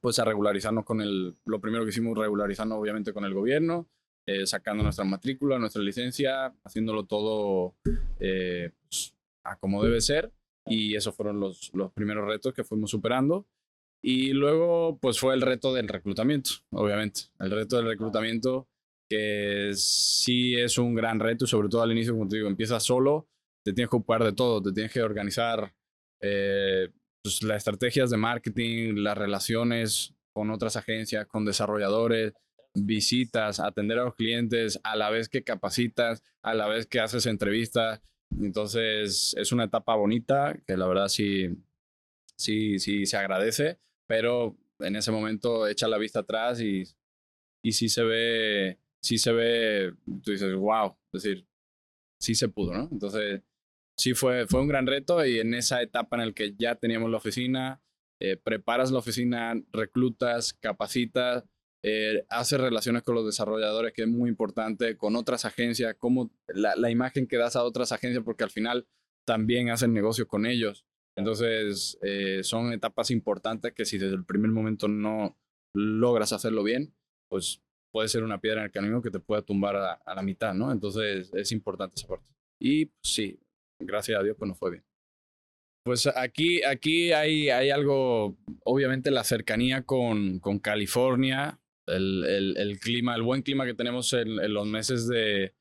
pues 0.03 0.19
a 0.19 0.25
regularizarnos 0.27 0.85
con 0.85 1.01
el... 1.01 1.35
Lo 1.47 1.59
primero 1.59 1.85
que 1.85 1.91
hicimos 1.91 2.19
regularizarnos 2.19 2.79
obviamente 2.79 3.15
con 3.15 3.25
el 3.25 3.33
gobierno. 3.33 3.89
Eh, 4.27 4.47
sacando 4.47 4.83
nuestra 4.83 5.07
matrícula, 5.07 5.59
nuestra 5.59 5.81
licencia, 5.81 6.55
haciéndolo 6.65 7.07
todo 7.07 7.77
eh, 8.19 8.73
pues, 8.91 9.15
a 9.43 9.57
como 9.57 9.83
debe 9.83 10.03
ser 10.03 10.31
y 10.67 10.95
esos 10.97 11.15
fueron 11.15 11.41
los, 11.41 11.71
los 11.75 11.93
primeros 11.93 12.27
retos 12.27 12.55
que 12.55 12.65
fuimos 12.65 12.91
superando. 12.91 13.47
Y 14.03 14.33
luego, 14.33 14.99
pues 15.01 15.19
fue 15.19 15.35
el 15.35 15.43
reto 15.43 15.75
del 15.75 15.89
reclutamiento, 15.89 16.51
obviamente. 16.71 17.23
El 17.39 17.51
reto 17.51 17.77
del 17.77 17.87
reclutamiento, 17.87 18.69
que 19.09 19.73
sí 19.75 20.55
es 20.55 20.79
un 20.79 20.95
gran 20.95 21.21
reto, 21.21 21.47
sobre 21.47 21.69
todo 21.69 21.83
al 21.83 21.93
inicio, 21.93 22.15
como 22.15 22.29
te 22.29 22.37
digo, 22.37 22.49
empiezas 22.49 22.83
solo, 22.83 23.29
te 23.65 23.73
tienes 23.73 23.91
que 23.91 23.97
ocupar 23.97 24.25
de 24.25 24.33
todo, 24.33 24.63
te 24.63 24.73
tienes 24.73 24.93
que 24.93 25.03
organizar 25.03 25.75
eh, 26.23 26.89
pues, 27.23 27.43
las 27.43 27.59
estrategias 27.59 28.11
de 28.11 28.17
marketing, 28.17 28.95
las 28.97 29.19
relaciones 29.19 30.15
con 30.33 30.51
otras 30.51 30.77
agencias, 30.77 31.27
con 31.27 31.45
desarrolladores, 31.45 32.33
visitas, 32.75 33.61
atender 33.61 33.99
a 33.99 34.05
los 34.05 34.15
clientes, 34.15 34.81
a 34.85 34.97
la 34.97 35.11
vez 35.11 35.29
que 35.29 35.43
capacitas, 35.43 36.23
a 36.43 36.55
la 36.55 36.69
vez 36.69 36.87
que 36.87 37.01
haces 37.01 37.27
entrevistas. 37.27 38.01
Entonces 38.39 39.35
es 39.37 39.53
una 39.53 39.65
etapa 39.65 39.95
bonita 39.95 40.57
que 40.67 40.77
la 40.77 40.87
verdad 40.87 41.09
sí, 41.09 41.49
sí, 42.37 42.79
sí 42.79 43.07
se 43.07 43.17
agradece, 43.17 43.79
pero 44.07 44.57
en 44.81 44.97
ese 44.97 45.11
momento 45.11 45.67
echa 45.67 45.89
la 45.89 45.99
vista 45.99 46.21
atrás 46.21 46.61
y, 46.61 46.85
y 47.63 47.73
sí 47.73 47.89
se 47.89 48.03
ve, 48.03 48.79
sí 49.03 49.19
se 49.19 49.33
ve, 49.33 49.93
tú 50.23 50.31
dices, 50.31 50.55
wow, 50.55 50.97
es 51.13 51.23
decir, 51.23 51.47
sí 52.19 52.35
se 52.35 52.49
pudo, 52.49 52.73
¿no? 52.75 52.89
Entonces 52.91 53.43
sí 53.97 54.15
fue, 54.15 54.47
fue 54.47 54.61
un 54.61 54.69
gran 54.69 54.87
reto 54.87 55.25
y 55.25 55.39
en 55.41 55.55
esa 55.55 55.83
etapa 55.83 56.17
en 56.17 56.29
la 56.29 56.33
que 56.33 56.55
ya 56.57 56.75
teníamos 56.77 57.11
la 57.11 57.19
oficina, 57.19 57.83
eh, 58.21 58.37
preparas 58.37 58.91
la 58.91 58.99
oficina, 58.99 59.55
reclutas, 59.73 60.53
capacitas, 60.55 61.45
eh, 61.83 62.25
hace 62.29 62.59
relaciones 62.59 63.03
con 63.03 63.15
los 63.15 63.25
desarrolladores, 63.25 63.93
que 63.93 64.03
es 64.03 64.09
muy 64.09 64.29
importante, 64.29 64.97
con 64.97 65.17
otras 65.17 65.45
agencias, 65.45 65.95
como 65.99 66.31
la, 66.49 66.91
imagen 66.91 67.27
que 67.27 67.39
das 67.39 67.57
a 67.57 67.65
otras 67.65 67.93
agencias, 67.93 68.23
porque 68.25 68.45
al 68.45 68.51
final 68.51 68.87
también 69.27 69.71
hacen 69.71 69.95
negocios 69.95 70.29
con 70.29 70.45
ellos. 70.45 70.85
Entonces, 71.17 71.99
eh, 72.03 72.41
son 72.43 72.73
etapas 72.73 73.11
importantes 73.11 73.73
que 73.73 73.85
si 73.85 73.99
desde 73.99 74.15
el 74.15 74.25
primer 74.25 74.51
momento 74.51 74.89
no 74.89 75.39
logras 75.75 76.33
hacerlo 76.33 76.63
bien, 76.63 76.95
pues 77.31 77.63
puede 77.93 78.09
ser 78.09 78.23
una 78.25 78.41
piedra 78.41 78.61
en 78.61 78.67
el 78.67 78.73
camino 78.73 79.03
que 79.03 79.11
te 79.11 79.21
pueda 79.21 79.43
tumbar 79.43 79.77
a, 79.77 80.15
la 80.15 80.23
mitad, 80.23 80.55
¿no? 80.55 80.71
Entonces, 80.73 81.31
es 81.35 81.53
importante 81.53 81.95
esa 81.97 82.09
parte. 82.09 82.27
Y 82.61 82.87
pues, 82.87 83.01
sí, 83.03 83.41
gracias 83.81 84.19
a 84.19 84.23
Dios, 84.23 84.37
pues 84.39 84.49
no 84.49 84.55
fue 84.55 84.73
bien. 84.73 84.85
Pues 85.83 86.07
aquí, 86.07 86.63
aquí 86.63 87.13
hay, 87.13 87.49
hay 87.49 87.71
algo, 87.71 88.37
obviamente 88.65 89.11
la 89.11 89.25
cercanía 89.25 89.83
con, 89.83 90.39
con 90.39 90.59
California, 90.59 91.60
el, 91.91 92.55
el, 92.57 92.79
clima, 92.81 93.15
el 93.15 93.23
buen 93.23 93.43
clima 93.43 93.67
que 93.67 93.75
tenemos 93.75 94.13
en, 94.13 94.53
los 94.53 94.67
meses 94.67 95.07
de, 95.09 95.55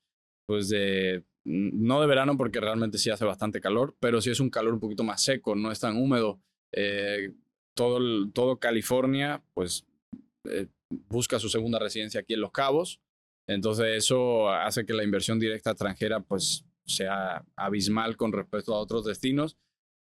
pues 0.48 0.70
de, 0.70 1.24
no 1.46 2.02
de 2.02 2.08
verano 2.08 2.38
porque 2.38 2.60
realmente 2.60 2.98
sí 2.98 3.10
hace 3.10 3.26
bastante 3.26 3.62
calor, 3.62 3.96
pero 4.00 4.22
sí 4.22 4.30
es 4.30 4.40
un 4.40 4.50
calor 4.50 4.74
un 4.74 4.80
poquito 4.80 5.04
más 5.04 5.24
seco, 5.24 5.56
no 5.56 5.72
es 5.72 5.80
tan 5.80 5.98
húmedo. 5.98 6.42
Eh, 6.74 7.34
todo, 7.76 8.00
todo 8.32 8.60
California, 8.60 9.44
pues 9.54 9.86
eh, 10.50 10.68
busca 11.08 11.40
su 11.40 11.50
segunda 11.50 11.80
residencia 11.80 12.22
aquí 12.22 12.34
en 12.34 12.42
Los 12.42 12.52
Cabos. 12.52 13.00
Entonces 13.48 13.88
eso 13.98 14.50
hace 14.50 14.86
que 14.86 14.94
la 14.94 15.04
inversión 15.04 15.40
directa 15.40 15.72
extranjera 15.72 16.20
pues 16.20 16.66
sea 16.86 17.44
abismal 17.56 18.18
con 18.18 18.32
respecto 18.32 18.76
a 18.76 18.80
otros 18.80 19.06
destinos. 19.06 19.58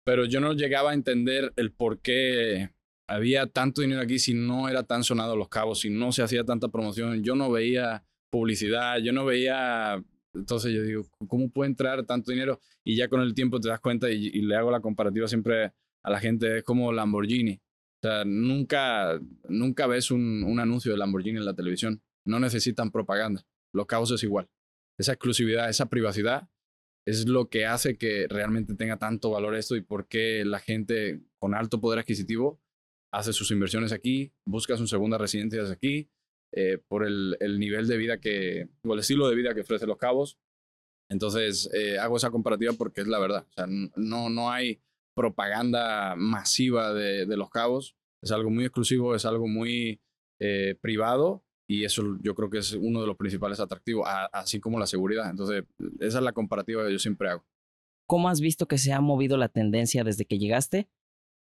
Pero 0.05 0.25
yo 0.25 0.41
no 0.41 0.53
llegaba 0.53 0.91
a 0.91 0.95
entender 0.95 1.53
el 1.57 1.73
por 1.73 2.01
qué 2.01 2.71
había 3.09 3.47
tanto 3.47 3.83
dinero 3.83 4.01
aquí 4.01 4.19
si 4.19 4.35
no 4.35 4.69
era 4.69 4.83
tan 4.85 5.05
sonado 5.05 5.37
Los 5.37 5.49
Cabos, 5.49 5.81
si 5.81 5.91
no 5.91 6.13
se 6.13 6.23
hacía 6.23 6.45
tanta 6.45 6.69
promoción. 6.69 7.23
Yo 7.23 7.35
no 7.35 7.51
veía 7.51 8.05
publicidad, 8.31 8.99
yo 8.99 9.13
no 9.13 9.25
veía... 9.25 10.03
Entonces 10.35 10.73
yo 10.73 10.83
digo, 10.83 11.07
¿cómo 11.29 11.51
puede 11.51 11.71
entrar 11.71 12.05
tanto 12.07 12.33
dinero? 12.33 12.59
Y 12.85 12.97
ya 12.97 13.09
con 13.09 13.21
el 13.21 13.35
tiempo 13.35 13.61
te 13.61 13.69
das 13.69 13.81
cuenta 13.81 14.11
y, 14.11 14.31
le 14.31 14.57
hago 14.57 14.71
la 14.71 14.81
comparativa 14.81 15.29
siempre 15.29 15.73
a 16.03 16.11
la 16.11 16.21
gente, 16.21 16.59
es 16.59 16.65
como 16.65 16.91
Lamborghini. 16.91 17.61
O 18.03 18.09
sea, 18.09 18.25
nunca, 18.25 19.21
nunca 19.49 19.87
ves 19.87 20.11
un, 20.11 20.43
un 20.45 20.59
anuncio 20.59 20.91
de 20.91 20.99
Lamborghini 20.99 21.37
en 21.39 21.45
la 21.45 21.55
televisión. 21.55 22.03
No 22.25 22.41
necesitan 22.41 22.91
propaganda. 22.91 23.43
Los 23.75 23.87
Cabos 23.87 24.11
es 24.11 24.23
igual. 24.23 24.49
Esa 24.99 25.13
exclusividad, 25.13 25.69
esa 25.69 25.87
privacidad 25.87 26.49
es 27.07 27.29
lo 27.29 27.49
que 27.49 27.67
hace 27.67 27.99
que 27.99 28.27
realmente 28.29 28.75
tenga 28.75 28.97
tanto 28.97 29.31
valor 29.31 29.55
esto 29.55 29.77
y 29.77 29.83
por 29.83 30.07
qué 30.07 30.45
la 30.45 30.61
gente 30.61 31.21
con 31.39 31.55
alto 31.55 31.81
poder 31.81 31.99
adquisitivo 31.99 32.61
hace 33.13 33.33
sus 33.33 33.51
inversiones 33.51 33.93
aquí, 33.93 34.33
busca 34.47 34.77
su 34.77 34.87
segunda 34.87 35.19
residencia 35.19 35.63
aquí 35.71 36.11
eh, 36.55 36.79
por 36.89 37.07
el, 37.07 37.37
el, 37.41 37.59
nivel 37.59 37.87
de 37.87 37.97
vida 37.97 38.19
que, 38.19 38.69
o 38.85 38.95
el 38.95 39.01
estilo 39.01 39.29
de 39.29 39.37
vida 39.37 39.55
que 39.55 39.61
ofrece 39.61 39.87
Los 39.87 39.99
Cabos. 39.99 40.39
Entonces, 41.11 41.71
eh, 41.75 41.99
hago 41.99 42.17
esa 42.17 42.31
comparativa 42.31 42.73
porque 42.73 43.03
es 43.03 43.07
la 43.07 43.19
verdad. 43.19 43.47
O 43.51 43.53
sea, 43.53 43.67
no, 43.69 44.31
no 44.31 44.51
hay 44.51 44.81
propaganda 45.15 46.15
masiva 46.17 46.93
de, 46.95 47.27
de 47.27 47.37
Los 47.37 47.51
Cabos. 47.51 47.97
Es 48.23 48.33
algo 48.33 48.51
muy 48.51 48.65
exclusivo, 48.65 49.15
es 49.15 49.27
algo 49.27 49.47
muy 49.47 50.01
eh, 50.41 50.77
privado 50.81 51.45
y 51.69 51.85
eso 51.85 52.19
yo 52.23 52.35
creo 52.35 52.51
que 52.51 52.59
es 52.59 52.73
uno 52.73 53.01
de 53.01 53.07
los 53.07 53.17
principales 53.17 53.61
atractivos, 53.61 54.07
así 54.33 54.61
como 54.61 54.79
la 54.79 54.87
seguridad. 54.87 55.31
Entonces, 55.31 55.65
esa 56.01 56.19
es 56.19 56.25
la 56.25 56.33
comparativa 56.33 56.85
que 56.85 56.93
yo 56.93 56.99
siempre 56.99 57.31
hago. 57.31 57.47
¿Cómo 58.07 58.29
has 58.29 58.41
visto 58.41 58.67
que 58.67 58.77
se 58.77 58.93
ha 58.93 59.01
movido 59.01 59.37
la 59.37 59.49
tendencia 59.49 60.05
desde 60.05 60.27
que 60.27 60.39
llegaste? 60.39 60.89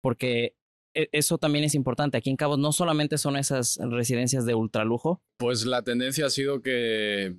Porque 0.02 0.56
eso 0.94 1.38
también 1.38 1.66
es 1.66 1.76
importante. 1.76 2.18
Aquí 2.18 2.30
en 2.30 2.36
Cabo 2.36 2.58
no 2.58 2.72
solamente 2.72 3.18
son 3.18 3.38
esas 3.38 3.80
residencias 3.82 4.46
de 4.46 4.56
ultralujo. 4.56 5.22
Pues 5.38 5.66
la 5.66 5.84
tendencia 5.84 6.26
ha 6.26 6.30
sido 6.30 6.62
que, 6.62 7.36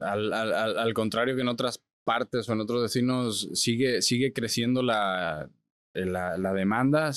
al, 0.00 0.32
al, 0.32 0.78
al 0.78 0.94
contrario 0.94 1.34
que 1.34 1.42
en 1.42 1.48
otras 1.48 1.82
partes 2.04 2.48
o 2.48 2.52
en 2.52 2.60
otros 2.60 2.82
vecinos, 2.82 3.48
sigue, 3.54 4.02
sigue 4.02 4.32
creciendo 4.32 4.82
la, 4.82 5.50
la, 5.94 6.38
la 6.38 6.52
demanda. 6.52 7.10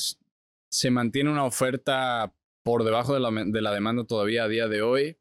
Se 0.70 0.90
mantiene 0.90 1.30
una 1.30 1.46
oferta 1.46 2.34
por 2.64 2.84
debajo 2.84 3.14
de 3.14 3.20
la, 3.20 3.32
de 3.32 3.62
la, 3.62 3.74
demanda 3.74 4.06
todavía 4.06 4.44
a 4.44 4.48
día 4.48 4.68
de 4.68 4.82
hoy 4.82 5.18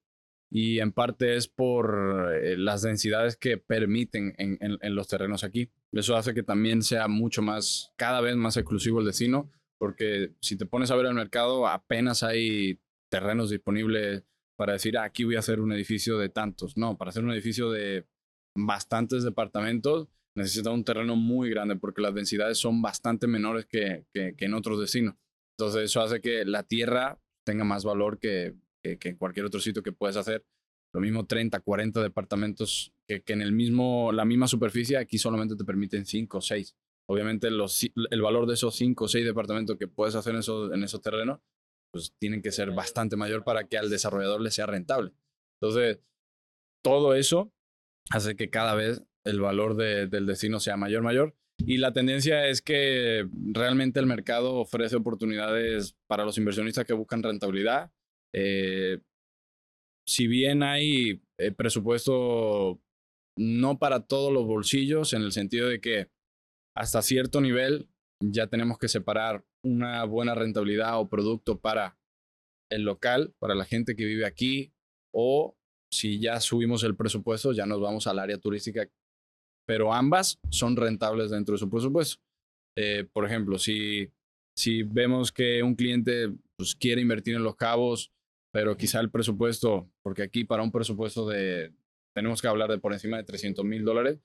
y 0.50 0.80
en 0.80 0.92
parte 0.92 1.36
es 1.36 1.48
por 1.48 2.32
eh, 2.34 2.56
las 2.56 2.82
densidades 2.82 3.36
que 3.36 3.58
permiten 3.58 4.34
en, 4.38 4.58
en, 4.60 4.78
en, 4.80 4.94
los 4.94 5.08
terrenos 5.08 5.44
aquí. 5.44 5.70
Eso 5.92 6.16
hace 6.16 6.34
que 6.34 6.42
también 6.42 6.82
sea 6.82 7.08
mucho 7.08 7.42
más, 7.42 7.92
cada 7.96 8.20
vez 8.20 8.36
más 8.36 8.56
exclusivo 8.56 9.00
el 9.00 9.06
vecino 9.06 9.50
porque 9.78 10.32
si 10.40 10.56
te 10.56 10.66
pones 10.66 10.90
a 10.90 10.96
ver 10.96 11.06
el 11.06 11.14
mercado, 11.14 11.66
apenas 11.66 12.22
hay 12.22 12.80
terrenos 13.10 13.50
disponibles 13.50 14.24
para 14.56 14.72
decir, 14.74 14.96
ah, 14.98 15.04
aquí 15.04 15.24
voy 15.24 15.36
a 15.36 15.40
hacer 15.40 15.60
un 15.60 15.72
edificio 15.72 16.18
de 16.18 16.28
tantos. 16.28 16.76
No, 16.76 16.96
para 16.96 17.10
hacer 17.10 17.24
un 17.24 17.32
edificio 17.32 17.70
de 17.70 18.06
bastantes 18.54 19.22
departamentos 19.22 20.08
necesita 20.34 20.70
un 20.70 20.84
terreno 20.84 21.16
muy 21.16 21.50
grande 21.50 21.76
porque 21.76 22.02
las 22.02 22.14
densidades 22.14 22.58
son 22.58 22.82
bastante 22.82 23.26
menores 23.26 23.66
que, 23.66 24.04
que, 24.12 24.34
en 24.38 24.54
otros 24.54 24.78
destinos. 24.78 25.14
Entonces 25.58 25.84
eso 25.84 26.02
hace 26.02 26.20
que 26.20 26.44
la 26.44 26.62
tierra 26.62 27.18
tenga 27.44 27.64
más 27.64 27.84
valor 27.84 28.18
que, 28.18 28.54
que, 28.82 28.98
en 29.08 29.16
cualquier 29.16 29.46
otro 29.46 29.60
sitio 29.60 29.82
que 29.82 29.92
puedes 29.92 30.16
hacer. 30.16 30.44
Lo 30.92 31.00
mismo 31.00 31.26
30, 31.26 31.60
40 31.60 32.02
departamentos 32.02 32.92
que, 33.06 33.22
en 33.26 33.40
el 33.40 33.52
mismo, 33.52 34.12
la 34.12 34.24
misma 34.24 34.46
superficie, 34.46 34.98
aquí 34.98 35.18
solamente 35.18 35.56
te 35.56 35.64
permiten 35.64 36.04
5 36.04 36.38
o 36.38 36.40
6 36.40 36.76
obviamente 37.08 37.48
el 37.48 38.22
valor 38.22 38.46
de 38.46 38.54
esos 38.54 38.74
cinco 38.74 39.04
o 39.04 39.08
seis 39.08 39.24
departamentos 39.24 39.76
que 39.76 39.88
puedes 39.88 40.14
hacer 40.14 40.34
en 40.34 40.40
esos, 40.40 40.72
en 40.72 40.82
esos 40.82 41.00
terrenos, 41.00 41.40
pues 41.92 42.12
tienen 42.18 42.42
que 42.42 42.52
ser 42.52 42.72
bastante 42.72 43.16
mayor 43.16 43.44
para 43.44 43.68
que 43.68 43.78
al 43.78 43.90
desarrollador 43.90 44.40
le 44.40 44.50
sea 44.50 44.66
rentable. 44.66 45.12
Entonces, 45.60 46.00
todo 46.84 47.14
eso 47.14 47.52
hace 48.10 48.36
que 48.36 48.50
cada 48.50 48.74
vez 48.74 49.02
el 49.24 49.40
valor 49.40 49.76
de, 49.76 50.06
del 50.06 50.26
destino 50.26 50.60
sea 50.60 50.76
mayor, 50.76 51.02
mayor. 51.02 51.34
Y 51.58 51.78
la 51.78 51.92
tendencia 51.92 52.46
es 52.48 52.60
que 52.60 53.26
realmente 53.32 53.98
el 53.98 54.06
mercado 54.06 54.54
ofrece 54.56 54.96
oportunidades 54.96 55.96
para 56.06 56.24
los 56.24 56.36
inversionistas 56.38 56.84
que 56.84 56.92
buscan 56.92 57.22
rentabilidad. 57.22 57.90
Eh, 58.34 59.00
si 60.06 60.26
bien 60.26 60.62
hay 60.62 61.22
eh, 61.38 61.52
presupuesto 61.52 62.80
no 63.38 63.78
para 63.78 64.06
todos 64.06 64.32
los 64.32 64.46
bolsillos, 64.46 65.12
en 65.12 65.22
el 65.22 65.32
sentido 65.32 65.68
de 65.68 65.80
que 65.80 66.08
hasta 66.76 67.02
cierto 67.02 67.40
nivel 67.40 67.88
ya 68.22 68.46
tenemos 68.46 68.78
que 68.78 68.88
separar 68.88 69.44
una 69.64 70.04
buena 70.04 70.34
rentabilidad 70.34 71.00
o 71.00 71.08
producto 71.08 71.58
para 71.58 71.98
el 72.70 72.82
local, 72.82 73.34
para 73.38 73.54
la 73.54 73.64
gente 73.64 73.94
que 73.96 74.04
vive 74.04 74.26
aquí, 74.26 74.72
o 75.14 75.56
si 75.92 76.20
ya 76.20 76.40
subimos 76.40 76.82
el 76.84 76.96
presupuesto, 76.96 77.52
ya 77.52 77.66
nos 77.66 77.80
vamos 77.80 78.06
al 78.06 78.18
área 78.18 78.38
turística, 78.38 78.88
pero 79.66 79.92
ambas 79.92 80.38
son 80.50 80.76
rentables 80.76 81.30
dentro 81.30 81.52
de 81.54 81.58
su 81.58 81.70
presupuesto. 81.70 82.22
Eh, 82.78 83.06
por 83.12 83.24
ejemplo, 83.24 83.58
si, 83.58 84.10
si 84.56 84.82
vemos 84.82 85.32
que 85.32 85.62
un 85.62 85.74
cliente 85.74 86.32
pues, 86.58 86.74
quiere 86.74 87.00
invertir 87.00 87.36
en 87.36 87.44
los 87.44 87.56
cabos, 87.56 88.12
pero 88.52 88.76
quizá 88.76 89.00
el 89.00 89.10
presupuesto, 89.10 89.90
porque 90.02 90.22
aquí 90.22 90.44
para 90.44 90.62
un 90.62 90.72
presupuesto 90.72 91.28
de, 91.28 91.74
tenemos 92.14 92.40
que 92.40 92.48
hablar 92.48 92.70
de 92.70 92.78
por 92.78 92.92
encima 92.92 93.16
de 93.18 93.24
300 93.24 93.64
mil 93.64 93.84
dólares, 93.84 94.18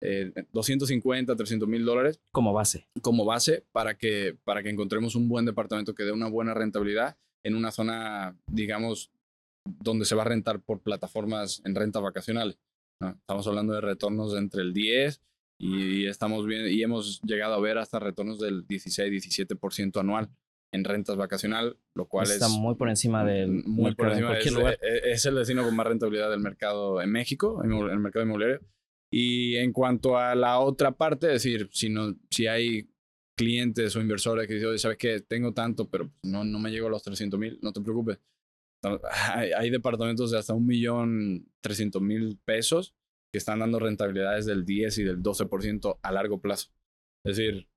eh, 0.00 0.32
250, 0.52 1.36
300 1.36 1.68
mil 1.68 1.84
dólares. 1.84 2.20
Como 2.32 2.52
base. 2.52 2.88
Como 3.02 3.24
base 3.24 3.64
para 3.72 3.96
que, 3.96 4.36
para 4.44 4.62
que 4.62 4.70
encontremos 4.70 5.14
un 5.14 5.28
buen 5.28 5.44
departamento 5.44 5.94
que 5.94 6.04
dé 6.04 6.12
una 6.12 6.28
buena 6.28 6.54
rentabilidad 6.54 7.18
en 7.42 7.54
una 7.54 7.70
zona, 7.70 8.36
digamos, 8.46 9.10
donde 9.64 10.04
se 10.04 10.14
va 10.14 10.22
a 10.22 10.26
rentar 10.26 10.60
por 10.60 10.80
plataformas 10.80 11.62
en 11.64 11.74
renta 11.74 12.00
vacacional. 12.00 12.58
¿no? 13.00 13.10
Estamos 13.10 13.46
hablando 13.46 13.74
de 13.74 13.80
retornos 13.80 14.36
entre 14.36 14.62
el 14.62 14.72
10 14.72 15.20
y 15.58 16.06
estamos 16.06 16.46
bien, 16.46 16.66
y 16.68 16.82
hemos 16.82 17.20
llegado 17.22 17.54
a 17.54 17.60
ver 17.60 17.76
hasta 17.78 17.98
retornos 17.98 18.38
del 18.38 18.66
16, 18.66 19.12
17% 19.12 20.00
anual 20.00 20.30
en 20.72 20.84
rentas 20.84 21.16
vacacional, 21.16 21.76
lo 21.94 22.06
cual 22.06 22.30
está 22.30 22.46
es 22.46 22.52
muy 22.52 22.76
por 22.76 22.88
encima 22.88 23.24
del 23.24 23.64
muy 23.64 23.94
por 23.94 24.08
encima, 24.08 24.38
es, 24.38 24.52
lugar. 24.52 24.78
es, 24.80 25.26
el 25.26 25.34
destino 25.34 25.64
con 25.64 25.74
más 25.74 25.86
rentabilidad 25.86 26.30
del 26.30 26.40
mercado 26.40 27.02
en 27.02 27.10
México, 27.10 27.62
en 27.64 27.72
el 27.72 27.98
mercado 27.98 28.24
inmobiliario. 28.24 28.60
Y 29.12 29.56
en 29.56 29.72
cuanto 29.72 30.16
a 30.16 30.34
la 30.34 30.60
otra 30.60 30.92
parte, 30.92 31.26
es 31.28 31.42
decir, 31.42 31.68
si, 31.72 31.88
no, 31.88 32.16
si 32.30 32.46
hay 32.46 32.88
clientes 33.36 33.96
o 33.96 34.00
inversores 34.00 34.46
que 34.46 34.54
dicen, 34.54 34.78
sabes 34.78 34.98
que 34.98 35.20
tengo 35.20 35.52
tanto, 35.52 35.88
pero 35.88 36.12
no, 36.22 36.44
no 36.44 36.58
me 36.58 36.70
llego 36.70 36.86
a 36.86 36.90
los 36.90 37.02
300 37.02 37.40
mil, 37.40 37.58
no 37.62 37.72
te 37.72 37.80
preocupes. 37.80 38.18
Hay, 39.34 39.52
hay, 39.52 39.70
departamentos 39.70 40.30
de 40.30 40.38
hasta 40.38 40.54
un 40.54 40.66
millón 40.66 41.50
trescientos 41.60 42.00
mil 42.00 42.38
pesos 42.44 42.94
que 43.32 43.38
están 43.38 43.58
dando 43.58 43.78
rentabilidades 43.78 44.46
del 44.46 44.64
10 44.64 44.98
y 44.98 45.04
del 45.04 45.22
12% 45.22 45.98
a 46.02 46.12
largo 46.12 46.40
plazo. 46.40 46.70
Es 47.26 47.36
decir, 47.36 47.68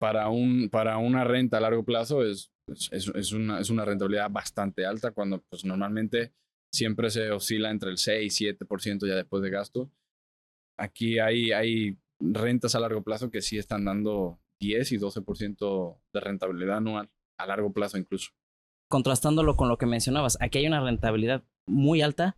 para, 0.00 0.28
un, 0.28 0.68
para 0.70 0.98
una 0.98 1.24
renta 1.24 1.58
a 1.58 1.60
largo 1.60 1.84
plazo 1.84 2.24
es, 2.24 2.52
es, 2.90 3.08
es, 3.14 3.32
una, 3.32 3.60
es 3.60 3.70
una 3.70 3.84
rentabilidad 3.84 4.30
bastante 4.30 4.86
alta 4.86 5.10
cuando 5.10 5.42
pues, 5.42 5.64
normalmente 5.64 6.32
siempre 6.72 7.10
se 7.10 7.30
oscila 7.30 7.70
entre 7.70 7.90
el 7.90 7.98
6 7.98 8.40
y 8.40 8.46
7% 8.46 9.08
ya 9.08 9.14
después 9.16 9.42
de 9.42 9.50
gasto 9.50 9.90
aquí 10.76 11.18
hay, 11.18 11.52
hay 11.52 11.96
rentas 12.20 12.74
a 12.74 12.80
largo 12.80 13.02
plazo 13.02 13.30
que 13.30 13.42
sí 13.42 13.58
están 13.58 13.84
dando 13.84 14.38
10 14.60 14.92
y 14.92 14.98
12% 14.98 15.98
de 16.12 16.20
rentabilidad 16.20 16.78
anual, 16.78 17.10
a 17.38 17.46
largo 17.46 17.72
plazo 17.72 17.98
incluso. 17.98 18.30
Contrastándolo 18.88 19.56
con 19.56 19.68
lo 19.68 19.78
que 19.78 19.86
mencionabas, 19.86 20.38
aquí 20.40 20.58
hay 20.58 20.66
una 20.66 20.82
rentabilidad 20.82 21.42
muy 21.66 22.02
alta, 22.02 22.36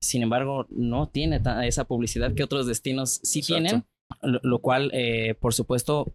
sin 0.00 0.22
embargo, 0.22 0.66
no 0.70 1.08
tiene 1.08 1.40
esa 1.64 1.84
publicidad 1.84 2.34
que 2.34 2.44
otros 2.44 2.66
destinos 2.66 3.20
sí 3.22 3.40
Exacto. 3.40 3.62
tienen, 3.62 3.84
lo, 4.22 4.40
lo 4.42 4.58
cual, 4.60 4.90
eh, 4.92 5.34
por 5.34 5.54
supuesto, 5.54 6.12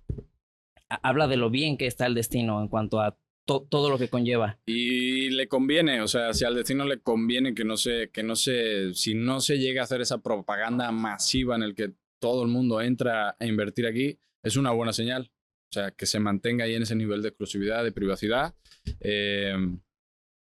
habla 1.01 1.27
de 1.27 1.37
lo 1.37 1.49
bien 1.49 1.77
que 1.77 1.87
está 1.87 2.05
el 2.05 2.13
destino 2.13 2.61
en 2.61 2.67
cuanto 2.67 2.99
a 2.99 3.17
to 3.45 3.67
todo 3.69 3.89
lo 3.89 3.97
que 3.97 4.07
conlleva. 4.07 4.59
Y 4.65 5.29
le 5.29 5.47
conviene, 5.47 6.01
o 6.01 6.07
sea, 6.07 6.33
si 6.33 6.45
al 6.45 6.55
destino 6.55 6.85
le 6.85 6.99
conviene 6.99 7.53
que 7.53 7.63
no 7.63 7.77
se, 7.77 8.09
que 8.11 8.23
no 8.23 8.35
se, 8.35 8.93
si 8.93 9.13
no 9.13 9.39
se 9.39 9.57
llega 9.57 9.81
a 9.81 9.83
hacer 9.85 10.01
esa 10.01 10.21
propaganda 10.21 10.91
masiva 10.91 11.55
en 11.55 11.63
el 11.63 11.75
que 11.75 11.93
todo 12.19 12.43
el 12.43 12.49
mundo 12.49 12.81
entra 12.81 13.35
a 13.39 13.45
invertir 13.45 13.87
aquí, 13.87 14.19
es 14.43 14.55
una 14.55 14.71
buena 14.71 14.93
señal. 14.93 15.31
O 15.71 15.73
sea, 15.73 15.91
que 15.91 16.05
se 16.05 16.19
mantenga 16.19 16.65
ahí 16.65 16.75
en 16.75 16.83
ese 16.83 16.95
nivel 16.95 17.21
de 17.21 17.29
exclusividad, 17.29 17.83
de 17.83 17.93
privacidad. 17.93 18.53
Eh, 18.99 19.55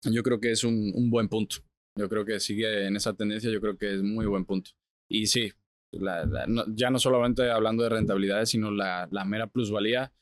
yo 0.04 0.22
creo 0.22 0.40
que 0.40 0.52
es 0.52 0.62
un, 0.62 0.92
un, 0.94 1.10
buen 1.10 1.28
punto. 1.28 1.56
Yo 1.98 2.08
creo 2.08 2.24
que 2.24 2.38
sigue 2.38 2.86
en 2.86 2.94
esa 2.94 3.14
tendencia, 3.14 3.50
yo 3.50 3.60
creo 3.60 3.76
que 3.76 3.94
es 3.94 4.02
muy 4.02 4.26
buen 4.26 4.44
punto. 4.44 4.70
Y 5.08 5.26
sí, 5.26 5.52
la, 5.92 6.24
la, 6.26 6.46
no, 6.46 6.64
ya 6.68 6.90
no 6.90 7.00
solamente 7.00 7.50
hablando 7.50 7.82
de 7.82 7.88
rentabilidades, 7.88 8.50
sino 8.50 8.70
la, 8.70 9.08
la 9.10 9.24
mera 9.24 9.48
plusvalía 9.48 10.12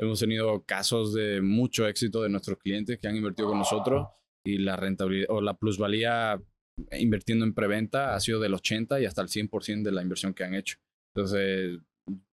Hemos 0.00 0.18
tenido 0.18 0.64
casos 0.64 1.12
de 1.12 1.42
mucho 1.42 1.86
éxito 1.86 2.22
de 2.22 2.30
nuestros 2.30 2.56
clientes 2.56 2.98
que 2.98 3.06
han 3.06 3.16
invertido 3.16 3.48
con 3.48 3.58
nosotros 3.58 4.08
y 4.42 4.56
la 4.56 4.74
rentabilidad 4.76 5.26
o 5.28 5.42
la 5.42 5.52
plusvalía 5.52 6.40
invirtiendo 6.98 7.44
en 7.44 7.52
preventa 7.52 8.14
ha 8.14 8.20
sido 8.20 8.40
del 8.40 8.54
80 8.54 8.98
y 9.00 9.04
hasta 9.04 9.20
el 9.20 9.28
100% 9.28 9.82
de 9.82 9.92
la 9.92 10.00
inversión 10.00 10.32
que 10.32 10.44
han 10.44 10.54
hecho. 10.54 10.78
Entonces, 11.14 11.78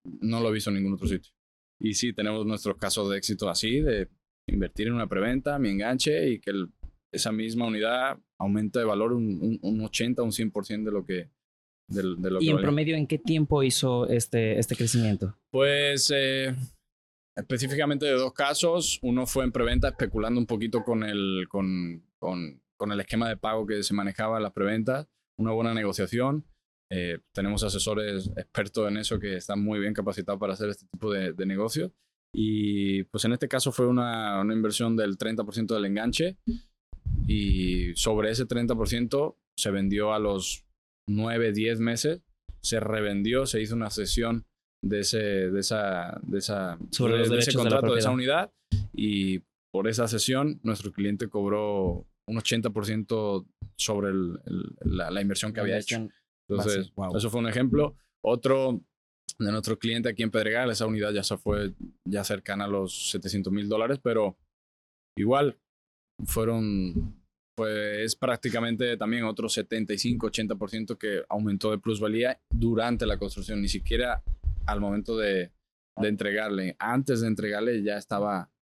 no 0.04 0.40
lo 0.40 0.48
he 0.48 0.52
visto 0.52 0.70
en 0.70 0.76
ningún 0.76 0.94
otro 0.94 1.08
sitio. 1.08 1.30
Y 1.78 1.92
sí, 1.92 2.14
tenemos 2.14 2.46
nuestros 2.46 2.76
casos 2.78 3.10
de 3.10 3.18
éxito 3.18 3.50
así, 3.50 3.80
de 3.80 4.08
invertir 4.48 4.86
en 4.86 4.94
una 4.94 5.06
preventa, 5.06 5.58
mi 5.58 5.68
enganche 5.68 6.30
y 6.30 6.40
que 6.40 6.50
el, 6.50 6.70
esa 7.12 7.32
misma 7.32 7.66
unidad 7.66 8.18
aumente 8.38 8.78
de 8.78 8.86
valor 8.86 9.12
un, 9.12 9.26
un, 9.42 9.58
un 9.60 9.80
80, 9.82 10.22
un 10.22 10.30
100% 10.32 10.84
de 10.84 10.90
lo 10.90 11.04
que, 11.04 11.28
de, 11.88 12.02
de 12.16 12.30
lo 12.30 12.40
¿Y 12.40 12.46
que 12.46 12.50
en 12.50 12.56
valía. 12.56 12.62
promedio 12.62 12.96
en 12.96 13.06
qué 13.06 13.18
tiempo 13.18 13.62
hizo 13.62 14.08
este, 14.08 14.58
este 14.58 14.74
crecimiento? 14.74 15.36
Pues 15.50 16.10
eh, 16.14 16.54
específicamente 17.38 18.06
de 18.06 18.12
dos 18.12 18.32
casos. 18.32 18.98
Uno 19.02 19.26
fue 19.26 19.44
en 19.44 19.52
preventa, 19.52 19.88
especulando 19.88 20.40
un 20.40 20.46
poquito 20.46 20.82
con 20.82 21.04
el, 21.04 21.46
con, 21.48 22.04
con, 22.18 22.92
el 22.92 23.00
esquema 23.00 23.28
de 23.28 23.36
pago 23.36 23.66
que 23.66 23.82
se 23.82 23.94
manejaba 23.94 24.36
en 24.36 24.42
las 24.42 24.52
preventas. 24.52 25.08
Una 25.38 25.52
buena 25.52 25.72
negociación. 25.72 26.44
Eh, 26.90 27.18
tenemos 27.32 27.62
asesores 27.62 28.30
expertos 28.36 28.88
en 28.88 28.96
eso 28.96 29.18
que 29.18 29.36
están 29.36 29.62
muy 29.62 29.78
bien 29.78 29.94
capacitados 29.94 30.40
para 30.40 30.54
hacer 30.54 30.70
este 30.70 30.86
tipo 30.86 31.12
de, 31.12 31.32
de 31.32 31.46
negocios. 31.46 31.92
Y 32.34 33.04
pues 33.04 33.24
en 33.24 33.32
este 33.32 33.48
caso 33.48 33.72
fue 33.72 33.86
una, 33.86 34.40
una 34.40 34.54
inversión 34.54 34.96
del 34.96 35.16
30% 35.16 35.74
del 35.74 35.84
enganche. 35.84 36.36
y 37.26 37.94
sobre 37.94 38.30
ese 38.30 38.46
30% 38.46 39.36
se 39.56 39.70
vendió 39.70 40.12
a 40.12 40.18
los 40.18 40.64
9, 41.08 41.52
10 41.52 41.80
meses, 41.80 42.20
se 42.60 42.80
revendió, 42.80 43.46
se 43.46 43.62
hizo 43.62 43.74
una 43.74 43.90
sesión 43.90 44.46
de 44.84 45.00
ese, 45.00 45.18
de 45.18 45.60
esa, 45.60 46.18
de 46.22 46.38
esa, 46.38 46.78
Sobre 46.90 47.18
los 47.18 47.30
de 47.30 47.38
ese 47.38 47.46
derechos 47.50 47.64
de 47.64 47.70
la 47.70 47.76
contrato, 47.76 47.94
de 47.94 48.00
esa 48.00 48.10
unidad, 48.10 48.50
y 48.92 49.40
por 49.72 49.88
esa 49.88 50.06
sesión 50.08 50.60
nuestro 50.62 50.92
cliente 50.92 51.28
cobró 51.28 52.06
un 52.28 52.36
80% 52.36 53.46
sobre 53.76 54.10
el- 54.10 54.38
el- 54.46 54.76
la, 54.96 55.10
la 55.10 55.20
inversión 55.22 55.52
que 55.52 55.60
había 55.60 55.78
hecho. 55.78 56.08
Entonces, 56.48 56.92
Wow. 56.94 57.16
eso 57.16 57.30
fue 57.30 57.40
un 57.40 57.48
ejemplo. 57.48 57.96
Otro 58.24 58.80
de 59.38 59.52
nuestro 59.52 59.78
cliente 59.78 60.08
aquí 60.08 60.22
en 60.22 60.30
Pedregal, 60.30 60.70
esa 60.70 60.86
unidad 60.86 61.12
ya 61.12 61.22
se 61.22 61.36
fue 61.36 61.72
ya 62.08 62.24
cercana 62.24 62.64
a 62.64 62.68
los 62.68 63.10
700 63.10 63.52
mil 63.52 63.68
dólares, 63.68 63.98
pero 64.02 64.36
igual 65.16 65.56
fueron, 66.26 67.14
pues 67.56 68.16
prácticamente 68.16 68.96
también 68.96 69.24
otro 69.24 69.48
75-80% 69.48 70.96
que 70.98 71.22
aumentó 71.28 71.70
de 71.70 71.78
plusvalía 71.78 72.40
durante 72.50 73.06
la 73.06 73.18
construcción, 73.18 73.60
ni 73.62 73.68
siquiera 73.68 74.22
al 74.68 74.80
momento 74.80 75.16
de, 75.16 75.50
de 76.00 76.08
entregarle. 76.08 76.76
Antes 76.78 77.20
de 77.22 77.28
entregarle 77.28 77.82
ya 77.82 77.96
estaba, 77.96 78.52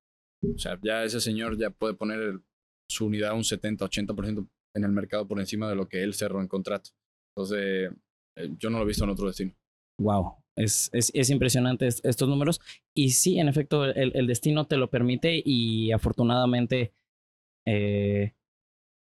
o 0.42 0.58
sea, 0.58 0.78
ya 0.82 1.04
ese 1.04 1.20
señor 1.20 1.58
ya 1.58 1.70
puede 1.70 1.94
poner 1.94 2.20
el- 2.20 2.42
su 2.88 3.06
unidad 3.06 3.34
un 3.34 3.42
70-80% 3.44 4.48
en 4.76 4.84
el 4.84 4.92
mercado 4.92 5.26
por 5.26 5.40
encima 5.40 5.68
de 5.68 5.74
lo 5.74 5.88
que 5.88 6.02
él 6.02 6.14
cerró 6.14 6.40
en 6.40 6.48
contrato. 6.48 6.90
Entonces, 7.34 7.90
eh, 8.38 8.50
yo 8.58 8.70
no 8.70 8.78
lo 8.78 8.84
he 8.84 8.88
visto 8.88 9.04
en 9.04 9.10
otro 9.10 9.26
destino. 9.26 9.52
Wow, 10.00 10.36
es, 10.56 10.88
es, 10.92 11.10
es 11.14 11.30
impresionante 11.30 11.86
est- 11.88 12.04
estos 12.06 12.28
números. 12.28 12.60
Y 12.94 13.10
sí, 13.10 13.38
en 13.40 13.48
efecto, 13.48 13.84
el, 13.86 14.12
el 14.14 14.26
destino 14.26 14.66
te 14.66 14.76
lo 14.76 14.88
permite 14.90 15.42
y 15.44 15.90
afortunadamente 15.92 16.94
eh, 17.66 18.34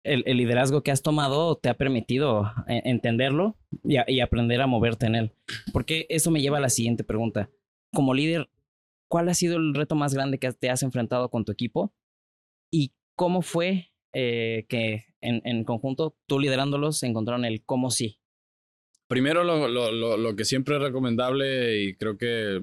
el, 0.07 0.37
liderazgo 0.37 0.81
que 0.83 0.91
has 0.91 1.01
tomado 1.01 1.57
te 1.57 1.69
ha 1.69 1.73
permitido 1.75 2.51
eh, 2.67 2.81
entenderlo 2.85 3.55
y, 3.83 4.19
aprender 4.19 4.61
a 4.61 4.67
moverte 4.67 5.05
en 5.05 5.15
él. 5.15 5.31
Porque 5.73 6.05
eso 6.09 6.31
me 6.31 6.41
lleva 6.41 6.57
a 6.57 6.61
la 6.61 6.69
siguiente 6.69 7.03
pregunta. 7.03 7.49
Como 7.93 8.13
líder, 8.13 8.49
¿cuál 9.09 9.29
ha 9.29 9.33
sido 9.33 9.57
el 9.57 9.73
reto 9.73 9.95
más 9.95 10.13
grande 10.13 10.39
que 10.39 10.51
te 10.51 10.69
has 10.69 10.83
enfrentado 10.83 11.29
con 11.29 11.45
tu 11.45 11.51
equipo? 11.51 11.93
¿Y 12.71 12.93
cómo 13.15 13.41
fue 13.41 13.91
eh, 14.13 14.65
que 14.69 15.05
en, 15.21 15.63
conjunto, 15.63 16.15
tú 16.27 16.39
liderándolos, 16.39 17.03
encontraron 17.03 17.45
el 17.45 17.63
cómo 17.63 17.91
sí? 17.91 18.19
Primero, 19.07 19.43
lo, 19.43 19.67
lo, 19.67 19.91
lo, 19.91 20.17
lo 20.17 20.35
que 20.35 20.45
siempre 20.45 20.75
es 20.75 20.81
recomendable 20.81 21.81
y 21.81 21.95
creo 21.95 22.17
que 22.17 22.61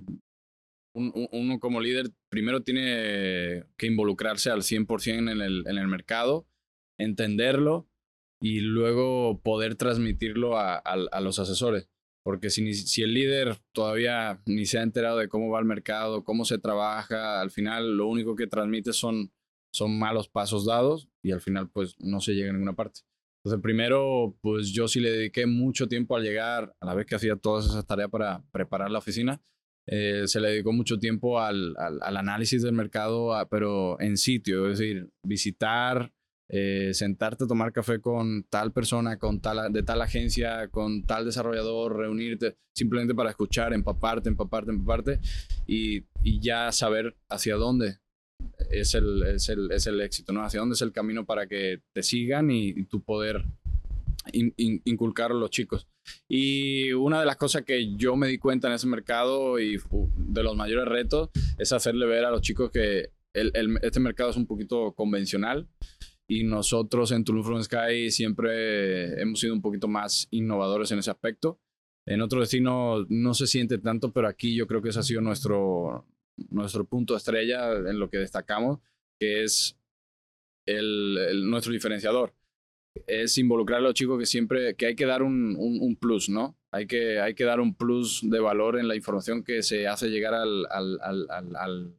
un- 0.94 1.12
un- 1.14 1.28
uno 1.32 1.58
como 1.58 1.80
líder 1.80 2.10
primero 2.28 2.62
tiene 2.62 3.64
que 3.76 3.86
involucrarse 3.86 4.50
al 4.50 4.62
100% 4.62 5.30
en 5.32 5.40
el, 5.40 5.64
en 5.66 5.78
el 5.78 5.88
mercado, 5.88 6.46
entenderlo 6.98 7.88
y 8.40 8.60
luego 8.60 9.40
poder 9.42 9.74
transmitirlo 9.76 10.58
a, 10.58 10.74
a- 10.76 11.06
a 11.12 11.20
los 11.20 11.38
asesores. 11.38 11.88
Porque 12.24 12.48
si, 12.50 12.72
si 12.74 13.02
el 13.02 13.12
líder 13.14 13.58
todavía 13.72 14.40
ni 14.46 14.64
se 14.64 14.78
ha 14.78 14.82
enterado 14.82 15.18
de 15.18 15.28
cómo 15.28 15.50
va 15.50 15.58
el 15.60 15.66
mercado, 15.66 16.24
cómo 16.24 16.44
se 16.46 16.58
trabaja, 16.58 17.40
al 17.40 17.50
final 17.50 17.96
lo 17.98 18.06
único 18.08 18.34
que 18.34 18.46
transmite 18.46 18.92
son, 18.94 19.30
son 19.72 19.98
malos 19.98 20.28
pasos 20.28 20.64
dados 20.64 21.08
y 21.22 21.32
al 21.32 21.42
final 21.42 21.68
pues 21.70 21.96
no 22.00 22.20
se 22.20 22.32
llega 22.34 22.48
a 22.50 22.52
ninguna 22.54 22.74
parte. 22.74 23.00
Entonces, 23.44 23.62
primero, 23.62 24.38
pues 24.40 24.68
yo 24.72 24.88
sí 24.88 25.00
le 25.00 25.10
dediqué 25.10 25.44
mucho 25.44 25.86
tiempo 25.86 26.16
al 26.16 26.22
llegar, 26.22 26.74
a 26.80 26.86
la 26.86 26.94
vez 26.94 27.04
que 27.04 27.14
hacía 27.14 27.36
todas 27.36 27.66
esas 27.66 27.86
tareas 27.86 28.08
para 28.08 28.42
preparar 28.52 28.90
la 28.90 29.00
oficina, 29.00 29.42
eh, 29.86 30.22
se 30.26 30.40
le 30.40 30.48
dedicó 30.48 30.72
mucho 30.72 30.98
tiempo 30.98 31.38
al, 31.38 31.74
al- 31.76 32.16
análisis 32.16 32.62
del 32.62 32.72
mercado, 32.72 33.32
pero 33.50 34.00
en 34.00 34.16
sitio, 34.16 34.70
es 34.70 34.78
decir, 34.78 35.10
visitar, 35.22 36.10
eh, 36.48 36.90
sentarte 36.92 37.44
a 37.44 37.46
tomar 37.46 37.72
café 37.72 38.00
con 38.00 38.44
tal 38.44 38.72
persona, 38.72 39.18
con 39.18 39.40
tal, 39.40 39.72
de 39.72 39.82
tal 39.82 40.02
agencia, 40.02 40.68
con 40.68 41.04
tal 41.06 41.24
desarrollador, 41.24 41.96
reunirte 41.96 42.56
simplemente 42.76 43.14
para 43.14 43.30
escuchar, 43.30 43.72
empaparte, 43.72 44.28
empaparte, 44.28 44.70
empaparte 44.70 45.20
y, 45.66 46.04
y 46.22 46.40
ya 46.40 46.70
saber 46.72 47.16
hacia 47.28 47.56
dónde 47.56 47.98
es 48.70 48.94
el, 48.94 49.22
es, 49.22 49.48
el, 49.48 49.70
es 49.70 49.86
el 49.86 50.00
éxito, 50.00 50.32
¿no? 50.32 50.42
Hacia 50.44 50.60
dónde 50.60 50.74
es 50.74 50.82
el 50.82 50.92
camino 50.92 51.24
para 51.24 51.46
que 51.46 51.80
te 51.94 52.02
sigan 52.02 52.50
y, 52.50 52.68
y 52.68 52.84
tú 52.84 53.02
poder 53.02 53.44
in- 54.32 54.52
in- 54.56 54.82
inculcar 54.84 55.30
a 55.30 55.34
los 55.34 55.50
chicos. 55.50 55.88
Y 56.28 56.92
una 56.92 57.20
de 57.20 57.26
las 57.26 57.36
cosas 57.36 57.62
que 57.62 57.94
yo 57.96 58.16
me 58.16 58.28
di 58.28 58.36
cuenta 58.36 58.68
en 58.68 58.74
ese 58.74 58.86
mercado 58.86 59.58
y 59.58 59.78
de 60.16 60.42
los 60.42 60.54
mayores 60.56 60.86
retos 60.86 61.30
es 61.58 61.72
hacerle 61.72 62.04
ver 62.06 62.26
a 62.26 62.30
los 62.30 62.42
chicos 62.42 62.70
que 62.70 63.10
este 63.32 64.00
mercado 64.00 64.30
es 64.30 64.36
un 64.36 64.46
poquito 64.46 64.92
convencional 64.92 65.66
y 66.28 66.44
nosotros 66.44 67.12
en 67.12 67.24
Tulum 67.24 67.44
From 67.44 67.62
Sky 67.62 68.10
siempre 68.10 69.20
hemos 69.20 69.40
sido 69.40 69.54
un 69.54 69.62
poquito 69.62 69.88
más 69.88 70.26
innovadores 70.30 70.90
en 70.92 70.98
ese 71.00 71.10
aspecto. 71.10 71.60
En 72.06 72.20
otro 72.20 72.40
destino 72.40 73.04
no 73.08 73.34
se 73.34 73.46
siente 73.46 73.78
tanto, 73.78 74.12
pero 74.12 74.28
aquí 74.28 74.54
yo 74.54 74.66
creo 74.66 74.82
que 74.82 74.90
ese 74.90 75.00
ha 75.00 75.02
sido 75.02 75.20
nuestro, 75.20 76.06
nuestro 76.50 76.84
punto 76.86 77.16
estrella 77.16 77.72
en 77.72 77.98
lo 77.98 78.08
que 78.10 78.18
destacamos, 78.18 78.80
que 79.18 79.42
es 79.44 79.76
el, 80.66 81.18
el- 81.18 81.48
nuestro 81.50 81.72
diferenciador. 81.72 82.34
Es 83.06 83.38
involucrar 83.38 83.80
a 83.80 83.82
los 83.82 83.94
chicos 83.94 84.18
que 84.18 84.26
siempre, 84.26 84.76
que 84.76 84.86
hay 84.86 84.94
que 84.94 85.06
dar 85.06 85.22
un, 85.22 85.56
un- 85.58 85.78
un 85.80 85.96
plus, 85.96 86.28
¿no? 86.28 86.56
Hay 86.72 86.86
que, 86.86 87.20
hay 87.20 87.34
que 87.34 87.44
dar 87.44 87.60
un 87.60 87.74
plus 87.74 88.20
de 88.28 88.38
valor 88.40 88.78
en 88.78 88.86
la 88.88 88.96
información 88.96 89.42
que 89.42 89.62
se 89.62 89.86
hace 89.88 90.08
llegar 90.10 90.34
al, 90.34 90.66
al- 90.70 90.98
al- 91.02 91.56
al- 91.56 91.98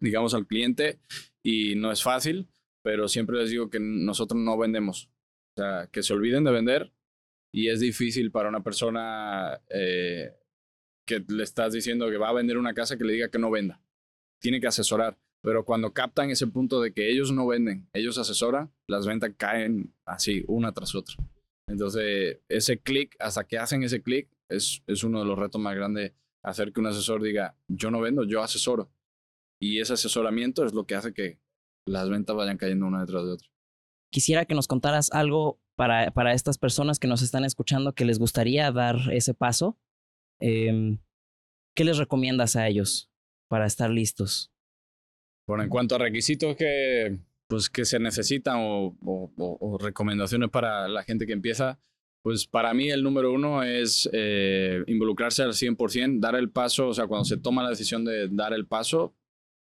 digamos, 0.00 0.34
al 0.34 0.46
cliente 0.46 0.98
y 1.42 1.74
no 1.76 1.90
es 1.92 2.02
fácil, 2.02 2.48
pero 2.82 3.08
siempre 3.08 3.38
les 3.38 3.50
digo 3.50 3.70
que 3.70 3.80
nosotros 3.80 4.40
no 4.40 4.56
vendemos. 4.58 5.10
O 5.56 5.62
sea, 5.62 5.88
que 5.90 6.02
se 6.02 6.12
olviden 6.12 6.44
de 6.44 6.52
vender 6.52 6.92
y 7.52 7.68
es 7.68 7.80
difícil 7.80 8.30
para 8.30 8.48
una 8.48 8.62
persona 8.62 9.60
eh, 9.68 10.32
que 11.06 11.24
le 11.28 11.42
estás 11.42 11.72
diciendo 11.72 12.08
que 12.08 12.18
va 12.18 12.28
a 12.28 12.34
vender 12.34 12.56
una 12.56 12.74
casa 12.74 12.96
que 12.96 13.04
le 13.04 13.14
diga 13.14 13.30
que 13.30 13.38
no 13.38 13.50
venda. 13.50 13.80
Tiene 14.40 14.60
que 14.60 14.68
asesorar. 14.68 15.18
Pero 15.42 15.64
cuando 15.64 15.92
captan 15.92 16.30
ese 16.30 16.46
punto 16.46 16.82
de 16.82 16.92
que 16.92 17.10
ellos 17.10 17.32
no 17.32 17.46
venden, 17.46 17.88
ellos 17.94 18.18
asesoran, 18.18 18.70
las 18.86 19.06
ventas 19.06 19.32
caen 19.38 19.94
así, 20.04 20.44
una 20.48 20.72
tras 20.72 20.94
otra. 20.94 21.16
Entonces, 21.66 22.40
ese 22.48 22.78
clic, 22.78 23.16
hasta 23.18 23.44
que 23.44 23.56
hacen 23.56 23.82
ese 23.82 24.02
clic, 24.02 24.28
es, 24.50 24.82
es 24.86 25.02
uno 25.02 25.20
de 25.20 25.24
los 25.24 25.38
retos 25.38 25.60
más 25.60 25.74
grandes, 25.74 26.12
hacer 26.42 26.72
que 26.72 26.80
un 26.80 26.86
asesor 26.86 27.22
diga, 27.22 27.56
yo 27.68 27.90
no 27.90 28.00
vendo, 28.00 28.24
yo 28.24 28.42
asesoro. 28.42 28.90
Y 29.58 29.80
ese 29.80 29.94
asesoramiento 29.94 30.64
es 30.64 30.74
lo 30.74 30.84
que 30.84 30.94
hace 30.94 31.14
que 31.14 31.38
las 31.90 32.08
ventas 32.08 32.34
vayan 32.36 32.56
cayendo 32.56 32.86
una 32.86 33.00
detrás 33.00 33.24
de 33.24 33.32
otra. 33.32 33.48
quisiera 34.12 34.44
que 34.44 34.54
nos 34.54 34.66
contaras 34.66 35.10
algo 35.12 35.60
para, 35.76 36.10
para 36.10 36.32
estas 36.32 36.58
personas 36.58 36.98
que 36.98 37.06
nos 37.08 37.22
están 37.22 37.44
escuchando 37.44 37.94
que 37.94 38.04
les 38.04 38.18
gustaría 38.18 38.70
dar 38.72 38.96
ese 39.12 39.34
paso. 39.34 39.78
Em, 40.40 40.98
¿Qué 41.76 41.84
les 41.84 41.96
recomiendas 41.98 42.56
a 42.56 42.66
ellos 42.68 43.10
para 43.48 43.66
estar 43.66 43.90
listos? 43.90 44.50
Bueno, 45.46 45.62
en 45.64 45.68
cuanto 45.70 45.94
a 45.94 45.98
requisitos 45.98 46.56
que, 46.56 47.18
pues, 47.48 47.70
que 47.70 47.84
se 47.84 47.98
necesitan 47.98 48.56
o, 48.58 48.96
o- 49.04 49.32
o- 49.36 49.58
o 49.60 49.78
recomendaciones 49.78 50.50
para 50.50 50.88
la 50.88 51.02
gente 51.04 51.26
que 51.26 51.32
empieza, 51.32 51.78
pues 52.22 52.46
para 52.46 52.74
mí 52.74 52.90
el 52.90 53.02
número 53.02 53.32
uno 53.32 53.62
es 53.62 54.08
eh, 54.12 54.82
involucrarse 54.88 55.42
al 55.42 55.54
100%, 55.54 56.20
dar 56.20 56.34
el 56.34 56.50
paso, 56.50 56.88
o 56.88 56.94
sea, 56.94 57.06
cuando 57.06 57.24
se 57.24 57.38
toma 57.38 57.62
la 57.62 57.70
decisión 57.70 58.04
de 58.04 58.28
dar 58.28 58.52
el 58.52 58.66
paso, 58.66 59.14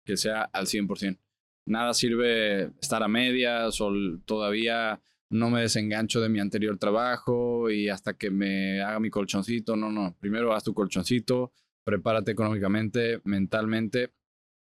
que 0.05 0.17
sea 0.17 0.43
al 0.43 0.67
100%. 0.67 1.19
Nada 1.69 1.95
sirve 1.95 2.71
estar 2.81 3.03
a 3.03 3.09
medias 3.09 3.81
o 3.81 3.93
todavía 4.25 5.01
no 5.31 5.51
me 5.51 5.61
desengancho 5.61 6.21
de 6.21 6.29
mi 6.29 6.41
anterior 6.41 6.79
trabajo 6.79 7.71
y 7.71 7.89
hasta 7.89 8.15
que 8.15 8.31
me 8.31 8.81
haga 8.81 9.01
mi 9.01 9.11
colchoncito. 9.11 9.77
No, 9.77 9.93
no. 9.93 10.17
Primero 10.19 10.55
haz 10.55 10.65
tu 10.65 10.75
colchoncito, 10.75 11.53
prepárate 11.85 12.33
económicamente, 12.33 13.21
mentalmente 13.25 14.13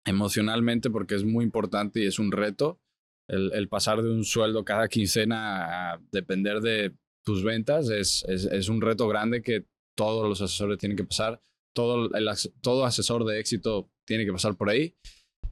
emocionalmente 0.06 0.90
porque 0.90 1.16
es 1.16 1.26
muy 1.26 1.44
importante 1.44 2.02
y 2.02 2.06
es 2.06 2.20
un 2.20 2.32
reto 2.32 2.80
el, 3.28 3.68
pasar 3.68 4.04
de 4.04 4.10
un 4.12 4.24
sueldo 4.24 4.64
cada 4.64 4.88
quincena 4.88 5.94
a 5.94 6.02
depender 6.12 6.62
de 6.62 6.96
tus 7.24 7.44
ventas 7.44 7.90
es, 7.90 8.24
es, 8.28 8.46
es 8.46 8.70
un 8.70 8.82
reto 8.82 9.08
grande 9.08 9.42
que 9.42 9.66
todos 9.96 10.30
los 10.30 10.42
asesores 10.42 10.78
tienen 10.78 10.96
que 10.96 11.06
pasar 11.06 11.42
todo, 11.74 12.16
el, 12.16 12.30
todo 12.62 12.86
asesor 12.86 13.26
de 13.26 13.40
éxito 13.40 13.90
tiene 14.06 14.26
que 14.26 14.32
pasar 14.32 14.56
por 14.56 14.70
ahí 14.70 14.96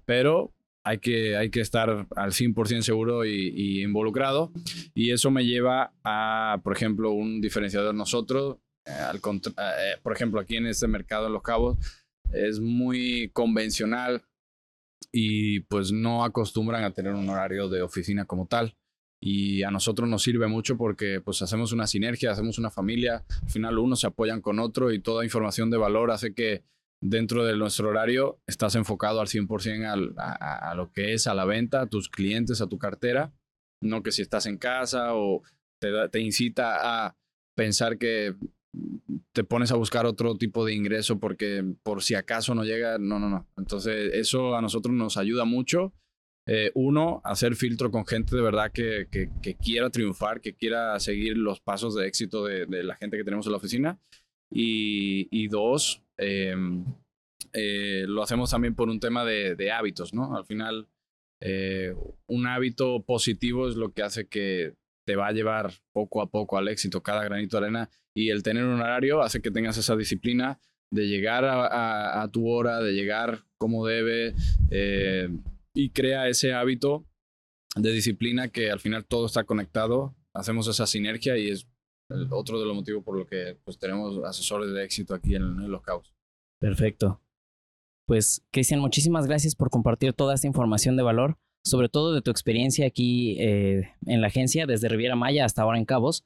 pero 0.05 0.53
hay 0.83 0.97
que, 0.99 1.37
hay 1.37 1.49
que 1.49 1.61
estar 1.61 2.07
al 2.15 2.31
100% 2.31 2.81
seguro 2.81 3.25
y, 3.25 3.81
involucrado. 3.81 4.51
Y 4.93 5.11
eso 5.11 5.31
me 5.31 5.45
lleva 5.45 5.93
a 6.03 6.59
por 6.63 6.75
ejemplo 6.75 7.11
un 7.11 7.41
diferenciador. 7.41 7.95
Nosotros 7.95 8.57
eh, 8.85 8.91
al 8.91 9.17
eh, 9.17 9.97
por 10.01 10.13
ejemplo 10.13 10.39
aquí 10.39 10.57
en 10.57 10.67
este 10.67 10.87
mercado 10.87 11.27
en 11.27 11.33
Los 11.33 11.43
Cabos 11.43 11.77
es 12.31 12.59
muy 12.59 13.29
convencional 13.33 14.23
y 15.11 15.61
pues 15.61 15.91
no 15.91 16.23
acostumbran 16.23 16.83
a 16.83 16.91
tener 16.91 17.13
un 17.13 17.29
horario 17.29 17.69
de 17.69 17.81
oficina 17.81 18.25
como 18.25 18.47
tal. 18.47 18.75
Y 19.21 19.63
a 19.63 19.71
nosotros 19.71 20.09
nos 20.09 20.21
sirve 20.21 20.47
mucho 20.47 20.75
porque 20.75 21.21
pues 21.21 21.41
hacemos 21.41 21.71
una 21.71 21.87
sinergia, 21.87 22.31
hacemos 22.31 22.57
una 22.57 22.69
familia, 22.69 23.23
al 23.41 23.49
final 23.49 23.79
unos 23.79 24.01
se 24.01 24.07
apoyan 24.07 24.41
con 24.41 24.59
otro 24.59 24.91
y 24.91 24.99
toda 24.99 25.23
información 25.23 25.69
de 25.69 25.77
valor 25.77 26.11
hace 26.11 26.33
que 26.33 26.63
dentro 27.03 27.43
de 27.45 27.57
nuestro 27.57 27.89
horario 27.89 28.39
estás 28.47 28.75
enfocado 28.75 29.19
al 29.21 29.27
100% 29.27 29.85
al- 29.85 30.13
a, 30.17 30.71
a- 30.71 30.75
lo 30.75 30.91
que 30.91 31.13
es 31.13 31.27
a 31.27 31.33
la 31.33 31.45
venta, 31.45 31.81
a 31.81 31.87
tus 31.87 32.09
clientes, 32.09 32.61
a 32.61 32.67
tu 32.67 32.77
cartera 32.77 33.33
no 33.81 34.01
que 34.01 34.11
si 34.11 34.21
estás 34.21 34.45
en 34.45 34.57
casa 34.57 35.13
o 35.13 35.43
te, 35.79 35.89
te 36.09 36.19
incita 36.21 37.05
a 37.07 37.17
pensar 37.55 37.97
que 37.97 38.33
te 39.33 39.43
pones 39.43 39.71
a 39.71 39.75
buscar 39.75 40.05
otro 40.05 40.35
tipo 40.37 40.65
de 40.65 40.73
ingreso 40.73 41.19
porque 41.19 41.63
por 41.83 42.01
si 42.01 42.15
acaso 42.15 42.55
no 42.55 42.63
llega, 42.63 42.97
no, 42.97 43.19
no, 43.19 43.29
no. 43.29 43.47
Entonces 43.57 44.11
eso 44.13 44.55
a 44.55 44.61
nosotros 44.61 44.95
nos 44.95 45.17
ayuda 45.17 45.45
mucho. 45.45 45.93
Eh, 46.45 46.71
uno, 46.75 47.21
hacer 47.23 47.55
filtro 47.55 47.89
con 47.91 48.05
gente 48.05 48.35
de 48.35 48.41
verdad 48.41 48.71
que, 48.71 49.07
que, 49.09 49.55
quiera 49.55 49.89
triunfar, 49.89 50.41
que 50.41 50.53
quiera 50.55 50.99
seguir 50.99 51.37
los 51.37 51.61
pasos 51.61 51.95
de 51.95 52.07
éxito 52.07 52.45
de, 52.45 52.65
de 52.65 52.83
la 52.83 52.95
gente 52.95 53.17
que 53.17 53.23
tenemos 53.23 53.45
en 53.45 53.51
la 53.51 53.57
oficina. 53.57 53.99
Y, 54.51 55.27
y 55.31 55.47
dos, 55.47 56.02
em, 56.17 56.85
eh, 57.53 58.05
lo 58.07 58.23
hacemos 58.23 58.49
también 58.49 58.75
por 58.75 58.89
un 58.89 58.99
tema 58.99 59.23
de, 59.25 59.71
hábitos, 59.71 60.13
¿no? 60.13 60.35
Al 60.35 60.45
final, 60.45 60.87
eh, 61.41 61.93
un 62.27 62.47
hábito 62.47 63.03
positivo 63.03 63.67
es 63.67 63.75
lo 63.75 63.93
que 63.93 64.03
hace 64.03 64.27
que 64.27 64.73
te 65.05 65.15
va 65.15 65.27
a 65.27 65.31
llevar 65.31 65.71
poco 65.93 66.21
a 66.21 66.29
poco 66.29 66.57
al 66.57 66.67
éxito, 66.67 67.03
cada 67.03 67.23
granito 67.23 67.57
de 67.57 67.65
arena. 67.65 67.89
Y 68.15 68.29
el 68.29 68.43
tener 68.43 68.63
un 68.63 68.79
horario 68.79 69.21
hace 69.21 69.41
que 69.41 69.51
tengas 69.51 69.77
esa 69.77 69.95
disciplina 69.95 70.59
de 70.91 71.07
llegar 71.07 71.43
a, 71.45 72.27
tu 72.31 72.47
hora, 72.47 72.79
de 72.79 72.93
llegar 72.93 73.43
como 73.57 73.85
debe, 73.85 74.35
eh, 74.69 75.27
y 75.75 75.89
crea 75.89 76.27
ese 76.27 76.53
hábito 76.53 77.05
de 77.75 77.91
disciplina 77.91 78.49
que 78.49 78.69
al 78.69 78.79
final 78.79 79.05
todo 79.05 79.25
está 79.25 79.43
conectado. 79.43 80.15
Hacemos 80.35 80.67
esa 80.67 80.85
sinergia 80.85 81.37
y 81.37 81.49
es 81.49 81.67
otro 82.31 82.59
de 82.59 82.65
los 82.65 82.75
motivos 82.75 83.03
por 83.03 83.17
los 83.17 83.27
que 83.27 83.57
pues, 83.63 83.77
tenemos 83.77 84.23
asesores 84.23 84.71
de 84.71 84.83
éxito 84.83 85.13
aquí 85.13 85.35
en, 85.35 85.69
Los 85.69 85.81
Cabos. 85.81 86.13
Perfecto. 86.59 87.21
Pues, 88.05 88.43
Cristian, 88.51 88.79
muchísimas 88.79 89.27
gracias 89.27 89.55
por 89.55 89.69
compartir 89.69 90.13
toda 90.13 90.33
esta 90.33 90.47
información 90.47 90.97
de 90.97 91.03
valor 91.03 91.37
sobre 91.63 91.89
todo 91.89 92.13
de 92.13 92.21
tu 92.21 92.29
experiencia 92.29 92.85
aquí 92.85 93.37
eh, 93.39 93.89
en 94.05 94.21
la 94.21 94.27
agencia, 94.27 94.65
desde 94.65 94.89
Riviera 94.89 95.15
Maya 95.15 95.45
hasta 95.45 95.61
ahora 95.61 95.77
en 95.77 95.85
Cabos. 95.85 96.25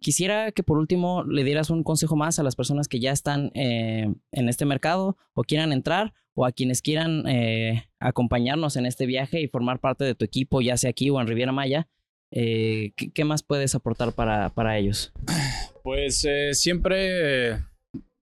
Quisiera 0.00 0.52
que 0.52 0.62
por 0.62 0.78
último 0.78 1.24
le 1.24 1.44
dieras 1.44 1.68
un 1.68 1.82
consejo 1.82 2.16
más 2.16 2.38
a 2.38 2.42
las 2.42 2.56
personas 2.56 2.88
que 2.88 3.00
ya 3.00 3.12
están 3.12 3.50
eh, 3.54 4.12
en 4.32 4.48
este 4.48 4.64
mercado 4.64 5.16
o 5.34 5.42
quieran 5.42 5.72
entrar 5.72 6.14
o 6.34 6.46
a 6.46 6.52
quienes 6.52 6.80
quieran 6.80 7.26
eh, 7.26 7.84
acompañarnos 7.98 8.76
en 8.76 8.86
este 8.86 9.04
viaje 9.04 9.40
y 9.40 9.48
formar 9.48 9.80
parte 9.80 10.04
de 10.04 10.14
tu 10.14 10.24
equipo, 10.24 10.62
ya 10.62 10.76
sea 10.76 10.90
aquí 10.90 11.10
o 11.10 11.20
en 11.20 11.26
Riviera 11.26 11.52
Maya. 11.52 11.88
¿Qué, 12.30 13.24
más 13.24 13.42
puedes 13.42 13.74
aportar 13.74 14.12
para, 14.14 14.50
para 14.50 14.78
ellos? 14.78 15.12
Pues 15.82 16.26
siempre 16.52 17.58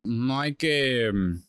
no 0.04 0.40
hay 0.40 0.54
que... 0.54 1.10
Mm, 1.12 1.42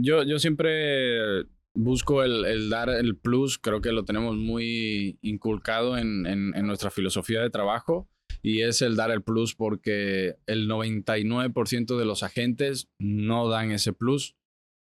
yo, 0.00 0.22
yo 0.22 0.38
siempre 0.38 1.44
busco 1.78 2.24
el, 2.24 2.68
dar 2.68 2.90
el 2.90 3.16
plus, 3.16 3.58
creo 3.58 3.80
que 3.80 3.92
lo 3.92 4.04
tenemos 4.04 4.36
muy 4.36 5.18
inculcado 5.22 5.96
en, 5.96 6.22
nuestra 6.66 6.90
filosofía 6.90 7.40
de 7.40 7.50
trabajo 7.50 8.08
y 8.42 8.62
es 8.62 8.82
el 8.82 8.96
dar 8.96 9.10
el 9.10 9.22
plus 9.22 9.54
porque 9.54 10.36
el 10.46 10.68
99% 10.68 11.98
de 11.98 12.04
los 12.04 12.22
agentes 12.22 12.88
no 12.98 13.48
dan 13.48 13.70
ese 13.70 13.92
plus. 13.92 14.36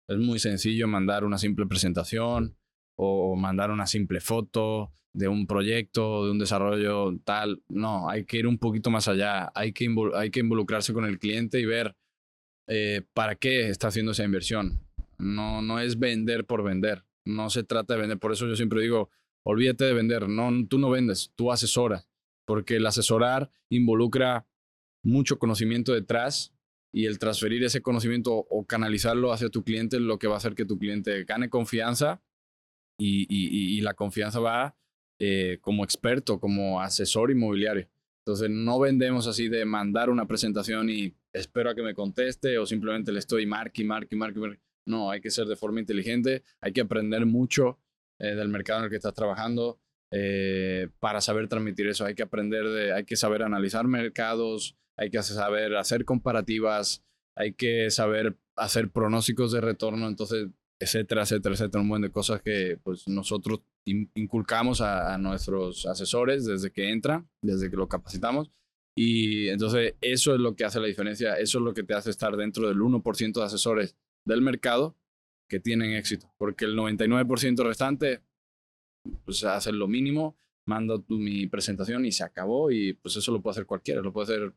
Es 0.08 0.18
muy 0.18 0.38
sencillo 0.38 0.88
mandar 0.88 1.24
una 1.24 1.38
simple 1.38 1.66
presentación 1.66 2.56
o 2.96 3.36
mandar 3.36 3.70
una 3.70 3.86
simple 3.86 4.20
foto 4.20 4.90
de 5.16 5.28
un 5.28 5.46
proyecto, 5.46 6.26
de 6.26 6.30
un 6.30 6.38
desarrollo 6.38 7.18
tal. 7.24 7.62
No, 7.68 8.10
hay 8.10 8.24
que 8.24 8.38
ir 8.38 8.46
un 8.46 8.58
poquito 8.58 8.90
más 8.90 9.08
allá. 9.08 9.50
Hay 9.54 9.72
que, 9.72 9.88
hay 10.14 10.30
que 10.30 10.40
involucrarse 10.40 10.92
con 10.92 11.06
el 11.06 11.18
cliente 11.18 11.58
y 11.58 11.64
ver 11.64 11.96
eh, 12.66 13.02
para 13.14 13.34
qué 13.34 13.68
está 13.68 13.88
haciendo 13.88 14.12
esa 14.12 14.24
inversión. 14.24 14.80
No, 15.18 15.62
no 15.62 15.80
es 15.80 15.98
vender 15.98 16.44
por 16.44 16.62
vender. 16.62 17.04
No 17.24 17.48
se 17.48 17.64
trata 17.64 17.94
de 17.94 18.00
vender. 18.00 18.18
Por 18.18 18.32
eso 18.32 18.46
yo 18.46 18.56
siempre 18.56 18.82
digo, 18.82 19.10
olvídate 19.42 19.84
de 19.84 19.94
vender. 19.94 20.28
No, 20.28 20.50
tú 20.68 20.78
no 20.78 20.90
vendes, 20.90 21.32
tú 21.34 21.50
asesoras. 21.50 22.06
Porque 22.44 22.76
el 22.76 22.86
asesorar 22.86 23.50
involucra 23.70 24.46
mucho 25.02 25.38
conocimiento 25.38 25.94
detrás 25.94 26.52
y 26.92 27.06
el 27.06 27.18
transferir 27.18 27.64
ese 27.64 27.80
conocimiento 27.80 28.34
o 28.34 28.66
canalizarlo 28.66 29.32
hacia 29.32 29.48
tu 29.48 29.64
cliente 29.64 29.96
es 29.96 30.02
lo 30.02 30.18
que 30.18 30.28
va 30.28 30.34
a 30.34 30.38
hacer 30.38 30.54
que 30.54 30.66
tu 30.66 30.78
cliente 30.78 31.24
gane 31.24 31.48
confianza 31.48 32.22
y, 32.98 33.80
la 33.80 33.94
confianza 33.94 34.40
va 34.40 34.76
eh, 35.18 35.58
como 35.60 35.84
experto, 35.84 36.40
como 36.40 36.80
asesor 36.80 37.30
inmobiliario. 37.30 37.88
Entonces 38.20 38.50
no 38.50 38.80
vendemos 38.80 39.26
así 39.26 39.48
de 39.48 39.64
mandar 39.64 40.10
una 40.10 40.26
presentación 40.26 40.90
y 40.90 41.14
espero 41.32 41.70
a 41.70 41.74
que 41.74 41.82
me 41.82 41.94
conteste 41.94 42.58
o 42.58 42.66
simplemente 42.66 43.12
le 43.12 43.20
estoy 43.20 43.46
marque 43.46 43.84
marque 43.84 44.14
y 44.14 44.18
marque. 44.18 44.60
No, 44.84 45.10
hay 45.10 45.20
que 45.20 45.30
ser 45.30 45.46
de 45.46 45.56
forma 45.56 45.80
inteligente, 45.80 46.42
hay 46.60 46.72
que 46.72 46.80
aprender 46.80 47.26
mucho 47.26 47.78
eh, 48.18 48.34
del 48.34 48.48
mercado 48.48 48.80
en 48.80 48.84
el 48.84 48.90
que 48.90 48.96
estás 48.96 49.14
trabajando 49.14 49.78
eh, 50.10 50.88
para 50.98 51.20
saber 51.20 51.48
transmitir 51.48 51.86
eso. 51.88 52.04
Hay 52.04 52.14
que 52.14 52.22
aprender 52.22 52.64
de, 52.68 52.92
hay 52.92 53.04
que 53.04 53.16
saber 53.16 53.42
analizar 53.42 53.86
mercados, 53.86 54.76
hay 54.96 55.10
que 55.10 55.22
saber 55.22 55.76
hacer 55.76 56.04
comparativas, 56.04 57.04
hay 57.36 57.52
que 57.52 57.90
saber 57.90 58.36
hacer 58.56 58.90
pronósticos 58.90 59.52
de 59.52 59.60
retorno, 59.60 60.08
entonces, 60.08 60.48
etcétera, 60.80 61.22
etcétera, 61.22 61.54
etcétera, 61.54 61.82
un 61.82 61.88
buen 61.88 62.02
de 62.02 62.10
cosas 62.10 62.42
que 62.42 62.78
pues 62.82 63.08
nosotros 63.08 63.60
inculcamos 63.84 64.80
a, 64.80 65.14
a 65.14 65.18
nuestros 65.18 65.86
asesores 65.86 66.44
desde 66.44 66.70
que 66.70 66.90
entran, 66.90 67.28
desde 67.42 67.70
que 67.70 67.76
lo 67.76 67.88
capacitamos. 67.88 68.50
Y 68.98 69.48
entonces 69.48 69.94
eso 70.00 70.34
es 70.34 70.40
lo 70.40 70.56
que 70.56 70.64
hace 70.64 70.80
la 70.80 70.86
diferencia, 70.86 71.38
eso 71.38 71.58
es 71.58 71.64
lo 71.64 71.74
que 71.74 71.82
te 71.82 71.94
hace 71.94 72.10
estar 72.10 72.36
dentro 72.36 72.68
del 72.68 72.78
1% 72.78 73.32
de 73.32 73.44
asesores 73.44 73.96
del 74.24 74.40
mercado 74.40 74.96
que 75.48 75.60
tienen 75.60 75.92
éxito, 75.92 76.32
porque 76.38 76.64
el 76.64 76.76
99% 76.76 77.64
restante, 77.64 78.22
pues 79.24 79.44
hacen 79.44 79.78
lo 79.78 79.86
mínimo, 79.86 80.36
mando 80.66 81.00
tu, 81.00 81.18
mi 81.18 81.46
presentación 81.46 82.04
y 82.04 82.12
se 82.12 82.24
acabó 82.24 82.70
y 82.70 82.94
pues 82.94 83.16
eso 83.16 83.32
lo 83.32 83.40
puede 83.40 83.52
hacer 83.52 83.66
cualquiera, 83.66 84.00
lo 84.00 84.12
puede 84.12 84.34
hacer 84.34 84.54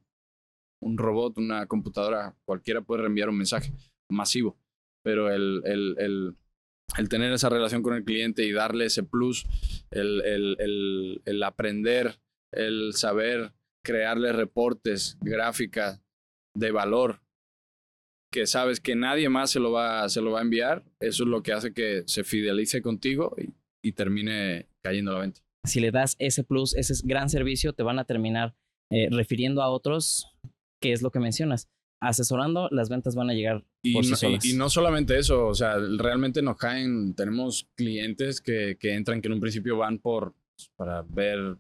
un 0.82 0.98
robot, 0.98 1.38
una 1.38 1.68
computadora, 1.68 2.36
cualquiera 2.46 2.82
puede 2.82 3.04
reenviar 3.04 3.30
un 3.30 3.38
mensaje 3.38 3.74
masivo, 4.10 4.58
pero 5.04 5.34
el, 5.34 5.62
el, 5.66 6.36
el, 6.98 7.10
tener 7.10 7.32
esa 7.32 7.50
relación 7.50 7.82
con 7.82 7.96
el 7.96 8.04
cliente 8.04 8.44
y 8.46 8.52
darle 8.52 8.86
ese 8.86 9.04
plus, 9.04 9.46
el, 9.92 10.22
el, 11.26 11.44
aprender, 11.44 12.20
el 12.52 12.94
saber 12.94 13.54
crearle 13.84 14.34
reportes, 14.34 15.18
gráficas 15.22 16.02
de 16.56 16.72
valor 16.72 17.22
que 18.32 18.46
sabes 18.46 18.80
que 18.80 18.96
nadie 18.96 19.30
más 19.30 19.52
se 19.52 19.60
lo 19.60 19.72
va, 19.72 20.08
se 20.08 20.22
lo 20.22 20.32
va 20.32 20.40
a 20.40 20.44
enviar, 20.44 20.84
eso 21.00 21.24
es 21.24 21.30
lo 21.30 21.42
que 21.42 21.54
hace 21.54 21.74
que 21.74 22.04
se 22.06 22.24
fidelice 22.24 22.82
contigo 22.82 23.36
y, 23.82 23.92
termine 23.94 24.70
cayendo 24.84 25.12
la 25.14 25.20
venta. 25.20 25.42
Si 25.66 25.80
le 25.80 25.90
das 25.90 26.16
ese 26.20 26.44
plus, 26.44 26.76
ese 26.76 26.94
gran 27.06 27.30
servicio, 27.30 27.74
te 27.74 27.82
van 27.82 27.98
a 27.98 28.06
terminar 28.06 28.56
eh, 28.92 29.08
refiriendo 29.10 29.64
a 29.64 29.70
otros, 29.70 30.28
que 30.80 30.92
es 30.92 31.02
lo 31.02 31.10
que 31.10 31.20
mencionas. 31.20 31.70
Asesorando, 32.02 32.70
las 32.72 32.90
ventas 32.90 33.16
van 33.16 33.30
a 33.30 33.34
llegar 33.34 33.66
y 33.82 33.94
por 33.94 34.06
sí 34.06 34.12
no, 34.12 34.16
solas. 34.18 34.46
Y, 34.46 34.54
no 34.54 34.70
solamente 34.70 35.18
eso, 35.18 35.48
o 35.48 35.54
sea, 35.54 35.78
realmente 35.98 36.42
nos 36.42 36.56
caen, 36.56 37.14
tenemos 37.14 37.68
clientes 37.76 38.40
que, 38.40 38.78
que 38.80 38.94
entran 38.94 39.22
que 39.22 39.28
en 39.28 39.34
un 39.34 39.40
principio 39.42 39.78
van 39.78 40.00
por 40.00 40.34
para 40.76 41.04
ver 41.04 41.58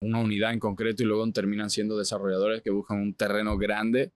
una 0.00 0.20
unidad 0.20 0.52
en 0.52 0.58
concreto 0.58 1.02
y 1.02 1.06
luego 1.06 1.30
terminan 1.32 1.70
siendo 1.70 1.96
desarrolladores 1.96 2.62
que 2.62 2.70
buscan 2.70 3.00
un 3.00 3.14
terreno 3.14 3.56
grande 3.56 4.12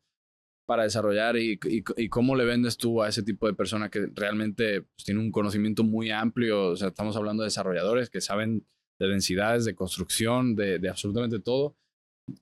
para 0.66 0.82
desarrollar 0.82 1.37
y, 1.37 1.61
y, 1.62 2.09
cómo 2.09 2.35
le 2.35 2.44
vendes 2.44 2.76
tú 2.76 3.00
a 3.00 3.09
ese 3.09 3.22
tipo 3.22 3.46
de 3.46 3.54
persona 3.54 3.88
que 3.88 4.09
realmente 4.12 4.82
pues, 4.82 5.04
tiene 5.04 5.20
un 5.20 5.30
conocimiento 5.30 5.85
muy 5.85 6.11
amplio. 6.11 6.70
O 6.70 6.76
sea, 6.76 6.88
estamos 6.88 7.16
hablando 7.16 7.44
de 7.44 7.46
desarrolladores 7.46 8.11
que 8.11 8.20
saben 8.20 8.66
de 8.98 9.06
densidades, 9.06 9.64
de 9.64 9.76
construcción, 9.76 10.56
de, 10.56 10.80
de 10.80 10.88
absolutamente 10.88 11.38
todo. 11.38 11.76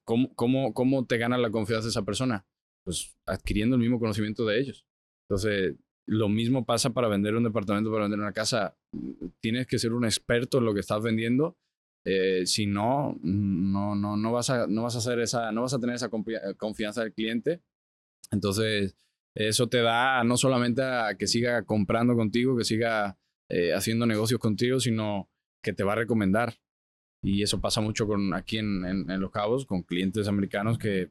¿Cómo, 0.05 0.35
cómo, 0.35 0.73
¿Cómo 0.73 1.05
te 1.05 1.19
gana 1.19 1.37
la 1.37 1.51
confianza 1.51 1.85
de 1.85 1.91
esa 1.91 2.05
persona? 2.05 2.47
Pues 2.85 3.17
adquiriendo 3.27 3.77
el 3.77 3.83
mismo 3.83 3.99
conocimiento 3.99 4.45
de 4.45 4.61
ellos. 4.61 4.87
Entonces, 5.29 5.77
lo 6.07 6.29
mismo 6.29 6.67
pasa 6.67 6.91
para 6.91 7.09
vender 7.09 7.35
un 7.35 7.45
departamento, 7.45 7.91
para 7.91 8.05
vender 8.05 8.21
una 8.21 8.33
casa. 8.33 8.77
Tienes 9.41 9.67
que 9.67 9.79
ser 9.79 9.93
un 9.93 10.05
experto 10.05 10.59
en 10.59 10.67
lo 10.67 10.75
que 10.75 10.81
estás 10.81 11.03
vendiendo. 11.03 11.57
Eh, 12.07 12.45
si 12.45 12.67
no, 12.67 13.19
no, 13.23 13.95
no, 13.95 14.17
no, 14.17 14.33
vas 14.33 14.51
a, 14.51 14.67
no 14.67 14.83
vas 14.83 14.95
a 14.95 14.99
hacer 14.99 15.19
esa, 15.21 15.51
no 15.53 15.63
vas 15.63 15.73
a 15.73 15.81
tener 15.81 15.97
esa 15.97 16.11
confianza 16.59 17.03
del 17.03 17.15
cliente 17.15 17.63
entonces, 18.31 18.97
eso 19.35 19.69
te 19.69 19.83
da 19.83 20.23
no 20.25 20.37
solamente 20.37 20.83
a 20.83 21.17
que 21.19 21.27
siga 21.27 21.65
comprando 21.65 22.15
contigo, 22.15 22.57
que 22.57 22.65
siga 22.65 23.19
eh, 23.49 23.73
haciendo 23.75 24.07
negocios 24.07 24.41
contigo, 24.41 24.81
sino 24.81 25.31
que 25.63 25.73
te 25.73 25.85
va 25.85 25.93
a 25.93 25.97
recomendar. 25.97 26.55
Y 27.23 27.43
eso 27.43 27.61
pasa 27.61 27.81
mucho 27.81 28.07
con, 28.07 28.35
aquí 28.35 28.59
en, 28.59 28.85
en, 28.85 29.21
Los 29.21 29.31
Cabos, 29.31 29.67
con 29.67 29.83
clientes 29.83 30.29
americanos 30.29 30.79
que 30.79 31.11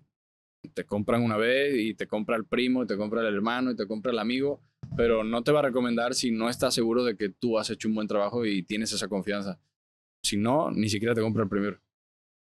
te 0.69 0.85
compran 0.85 1.21
una 1.23 1.37
vez 1.37 1.75
y 1.77 1.93
te 1.93 2.07
compra 2.07 2.35
el 2.35 2.45
primo, 2.45 2.83
y 2.83 2.87
te 2.87 2.97
compra 2.97 3.21
el 3.21 3.33
hermano, 3.33 3.71
y 3.71 3.75
te 3.75 3.87
compra 3.87 4.11
el 4.11 4.19
amigo, 4.19 4.61
pero 4.95 5.23
no 5.23 5.43
te 5.43 5.51
va 5.51 5.59
a 5.59 5.63
recomendar 5.63 6.13
si 6.13 6.31
no 6.31 6.49
estás 6.49 6.73
seguro 6.73 7.03
de 7.03 7.15
que 7.15 7.29
tú 7.29 7.57
has 7.57 7.69
hecho 7.69 7.87
un 7.87 7.95
buen 7.95 8.07
trabajo 8.07 8.45
y 8.45 8.63
tienes 8.63 8.91
esa 8.93 9.07
confianza. 9.07 9.59
Si 10.23 10.37
no, 10.37 10.71
ni 10.71 10.89
siquiera 10.89 11.13
te 11.13 11.21
compra 11.21 11.43
el 11.43 11.49
primero. 11.49 11.79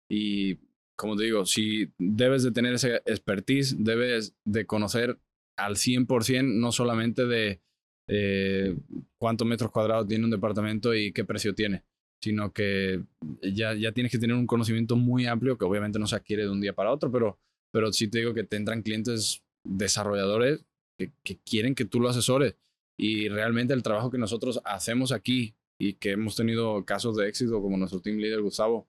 Y 0.08 0.58
como 0.96 1.16
te 1.16 1.24
digo, 1.24 1.44
si 1.44 1.90
debes 1.98 2.42
de 2.42 2.52
tener 2.52 2.74
esa 2.74 2.96
expertise, 3.04 3.76
debes 3.78 4.34
de 4.44 4.66
conocer 4.66 5.18
al 5.56 5.76
100%, 5.76 6.44
no 6.60 6.72
solamente 6.72 7.26
de 7.26 7.60
eh, 8.08 8.76
cuántos 9.18 9.46
metros 9.46 9.70
cuadrados 9.70 10.06
tiene 10.06 10.24
un 10.24 10.30
departamento 10.30 10.94
y 10.94 11.12
qué 11.12 11.24
precio 11.24 11.54
tiene, 11.54 11.84
sino 12.20 12.52
que 12.52 13.02
ya, 13.42 13.74
ya 13.74 13.92
tienes 13.92 14.12
que 14.12 14.18
tener 14.18 14.36
un 14.36 14.46
conocimiento 14.46 14.96
muy 14.96 15.26
amplio 15.26 15.56
que 15.56 15.64
obviamente 15.64 15.98
no 15.98 16.06
se 16.06 16.16
adquiere 16.16 16.42
de 16.42 16.50
un 16.50 16.60
día 16.60 16.74
para 16.74 16.92
otro, 16.92 17.10
pero, 17.10 17.38
pero 17.74 17.92
sí 17.92 18.06
te 18.06 18.18
digo 18.18 18.34
que 18.34 18.44
te 18.44 18.56
entran 18.56 18.82
clientes 18.82 19.42
desarrolladores 19.66 20.64
que, 20.96 21.10
quieren 21.44 21.74
que 21.74 21.84
tú 21.84 21.98
lo 21.98 22.08
asesores 22.08 22.54
y 22.96 23.28
realmente 23.28 23.74
el 23.74 23.82
trabajo 23.82 24.12
que 24.12 24.18
nosotros 24.18 24.60
hacemos 24.64 25.10
aquí 25.10 25.56
y 25.80 25.94
que 25.94 26.12
hemos 26.12 26.36
tenido 26.36 26.84
casos 26.84 27.16
de 27.16 27.28
éxito 27.28 27.60
como 27.60 27.76
nuestro 27.76 28.00
team 28.00 28.18
leader 28.18 28.42
Gustavo, 28.42 28.86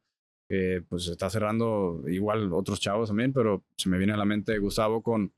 pues 0.88 1.08
está 1.08 1.32
cerrando 1.32 2.04
igual 2.08 2.54
otros 2.54 2.80
chavos 2.80 3.10
también, 3.10 3.34
pero 3.34 3.65
se 3.76 3.89
me 3.89 3.98
viene 3.98 4.13
a 4.13 4.17
la 4.17 4.26
mente 4.26 4.60
Gustavo 4.60 5.02
con, 5.02 5.34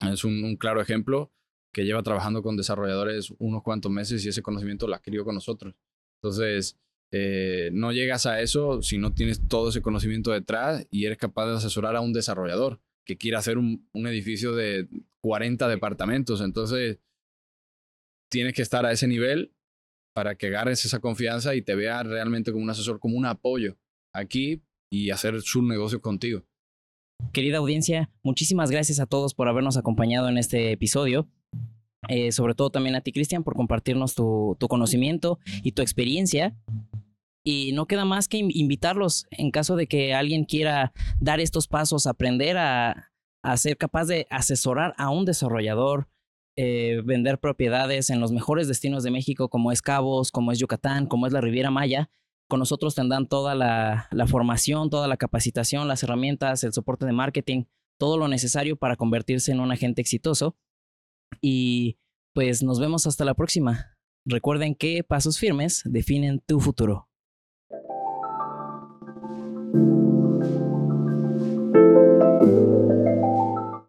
es 0.00 0.24
un, 0.24 0.56
claro 0.56 0.80
ejemplo 0.80 1.30
que 1.72 1.84
lleva 1.84 2.02
trabajando 2.02 2.42
con 2.42 2.56
desarrolladores 2.56 3.32
unos 3.38 3.62
cuantos 3.62 3.92
meses 3.92 4.26
y 4.26 4.28
ese 4.28 4.42
conocimiento 4.42 4.88
lo 4.88 4.96
adquirió 4.96 5.24
con 5.24 5.36
nosotros. 5.36 5.76
Entonces, 6.20 6.76
eh, 7.12 7.70
no 7.72 7.92
llegas 7.92 8.26
a 8.26 8.40
eso 8.40 8.82
si 8.82 8.98
no 8.98 9.12
tienes 9.12 9.46
todo 9.46 9.68
ese 9.68 9.82
conocimiento 9.82 10.32
detrás 10.32 10.86
y 10.90 11.04
eres 11.04 11.18
capaz 11.18 11.46
de 11.46 11.56
asesorar 11.56 11.94
a 11.94 12.00
un 12.00 12.12
desarrollador 12.12 12.80
que 13.04 13.18
quiere 13.18 13.36
hacer 13.36 13.58
un, 13.58 13.88
un 13.92 14.06
edificio 14.06 14.54
de 14.54 14.88
40 15.20 15.68
departamentos. 15.68 16.40
Entonces, 16.40 16.98
tienes 18.30 18.54
que 18.54 18.62
estar 18.62 18.86
a 18.86 18.92
ese 18.92 19.06
nivel 19.06 19.52
para 20.14 20.36
que 20.36 20.46
agarres 20.48 20.84
esa 20.84 21.00
confianza 21.00 21.54
y 21.54 21.62
te 21.62 21.74
vea 21.74 22.02
realmente 22.02 22.50
como 22.50 22.64
un 22.64 22.70
asesor, 22.70 22.98
como 22.98 23.16
un 23.16 23.26
apoyo 23.26 23.76
aquí 24.14 24.62
y 24.90 25.10
hacer 25.10 25.40
su 25.42 25.62
negocio 25.62 26.00
contigo. 26.00 26.44
Querida 27.32 27.58
audiencia, 27.58 28.10
muchísimas 28.22 28.70
gracias 28.70 29.00
a 29.00 29.06
todos 29.06 29.34
por 29.34 29.48
habernos 29.48 29.76
acompañado 29.76 30.28
en 30.28 30.38
este 30.38 30.72
episodio. 30.72 31.28
Eh, 32.08 32.32
sobre 32.32 32.54
todo 32.54 32.70
también 32.70 32.96
a 32.96 33.00
ti, 33.00 33.12
Cristian, 33.12 33.44
por 33.44 33.54
compartirnos 33.54 34.14
tu, 34.14 34.56
conocimiento 34.68 35.38
y 35.62 35.72
tu 35.72 35.82
experiencia. 35.82 36.56
Y 37.44 37.72
no 37.72 37.86
queda 37.86 38.04
más 38.04 38.28
que 38.28 38.38
invitarlos 38.38 39.26
en 39.30 39.50
caso 39.50 39.74
de 39.74 39.88
que 39.88 40.14
alguien 40.14 40.44
quiera 40.44 40.92
dar 41.20 41.40
estos 41.40 41.66
pasos, 41.66 42.06
aprender 42.06 42.56
a, 42.56 43.10
ser 43.56 43.76
capaz 43.76 44.04
de 44.04 44.26
asesorar 44.30 44.94
a 44.96 45.10
un 45.10 45.24
desarrollador, 45.24 46.08
eh, 46.56 47.00
vender 47.04 47.40
propiedades 47.40 48.10
en 48.10 48.20
los 48.20 48.30
mejores 48.30 48.68
destinos 48.68 49.02
de 49.02 49.10
México, 49.10 49.48
como 49.48 49.72
es 49.72 49.82
Cabos, 49.82 50.30
como 50.30 50.52
es 50.52 50.60
Yucatán, 50.60 51.06
como 51.06 51.26
es 51.26 51.32
la 51.32 51.40
Riviera 51.40 51.72
Maya. 51.72 52.10
Con 52.48 52.60
nosotros 52.60 52.94
tendrán 52.94 53.26
toda 53.26 53.56
la, 53.56 54.08
formación, 54.28 54.90
toda 54.90 55.08
la 55.08 55.16
capacitación, 55.16 55.88
las 55.88 56.02
herramientas, 56.04 56.62
el 56.62 56.72
soporte 56.72 57.06
de 57.06 57.12
marketing, 57.12 57.64
todo 57.98 58.18
lo 58.18 58.28
necesario 58.28 58.76
para 58.76 58.96
convertirse 58.96 59.50
en 59.50 59.58
un 59.58 59.72
agente 59.72 60.00
exitoso. 60.00 60.56
Y 61.40 61.98
pues 62.34 62.62
nos 62.62 62.78
vemos 62.78 63.06
hasta 63.06 63.24
la 63.24 63.34
próxima. 63.34 63.96
Recuerden 64.24 64.76
que 64.76 65.02
pasos 65.02 65.38
firmes 65.38 65.82
definen 65.84 66.40
tu 66.46 66.60
futuro. 66.60 67.08
Thank 69.72 69.84
you. 72.42 73.21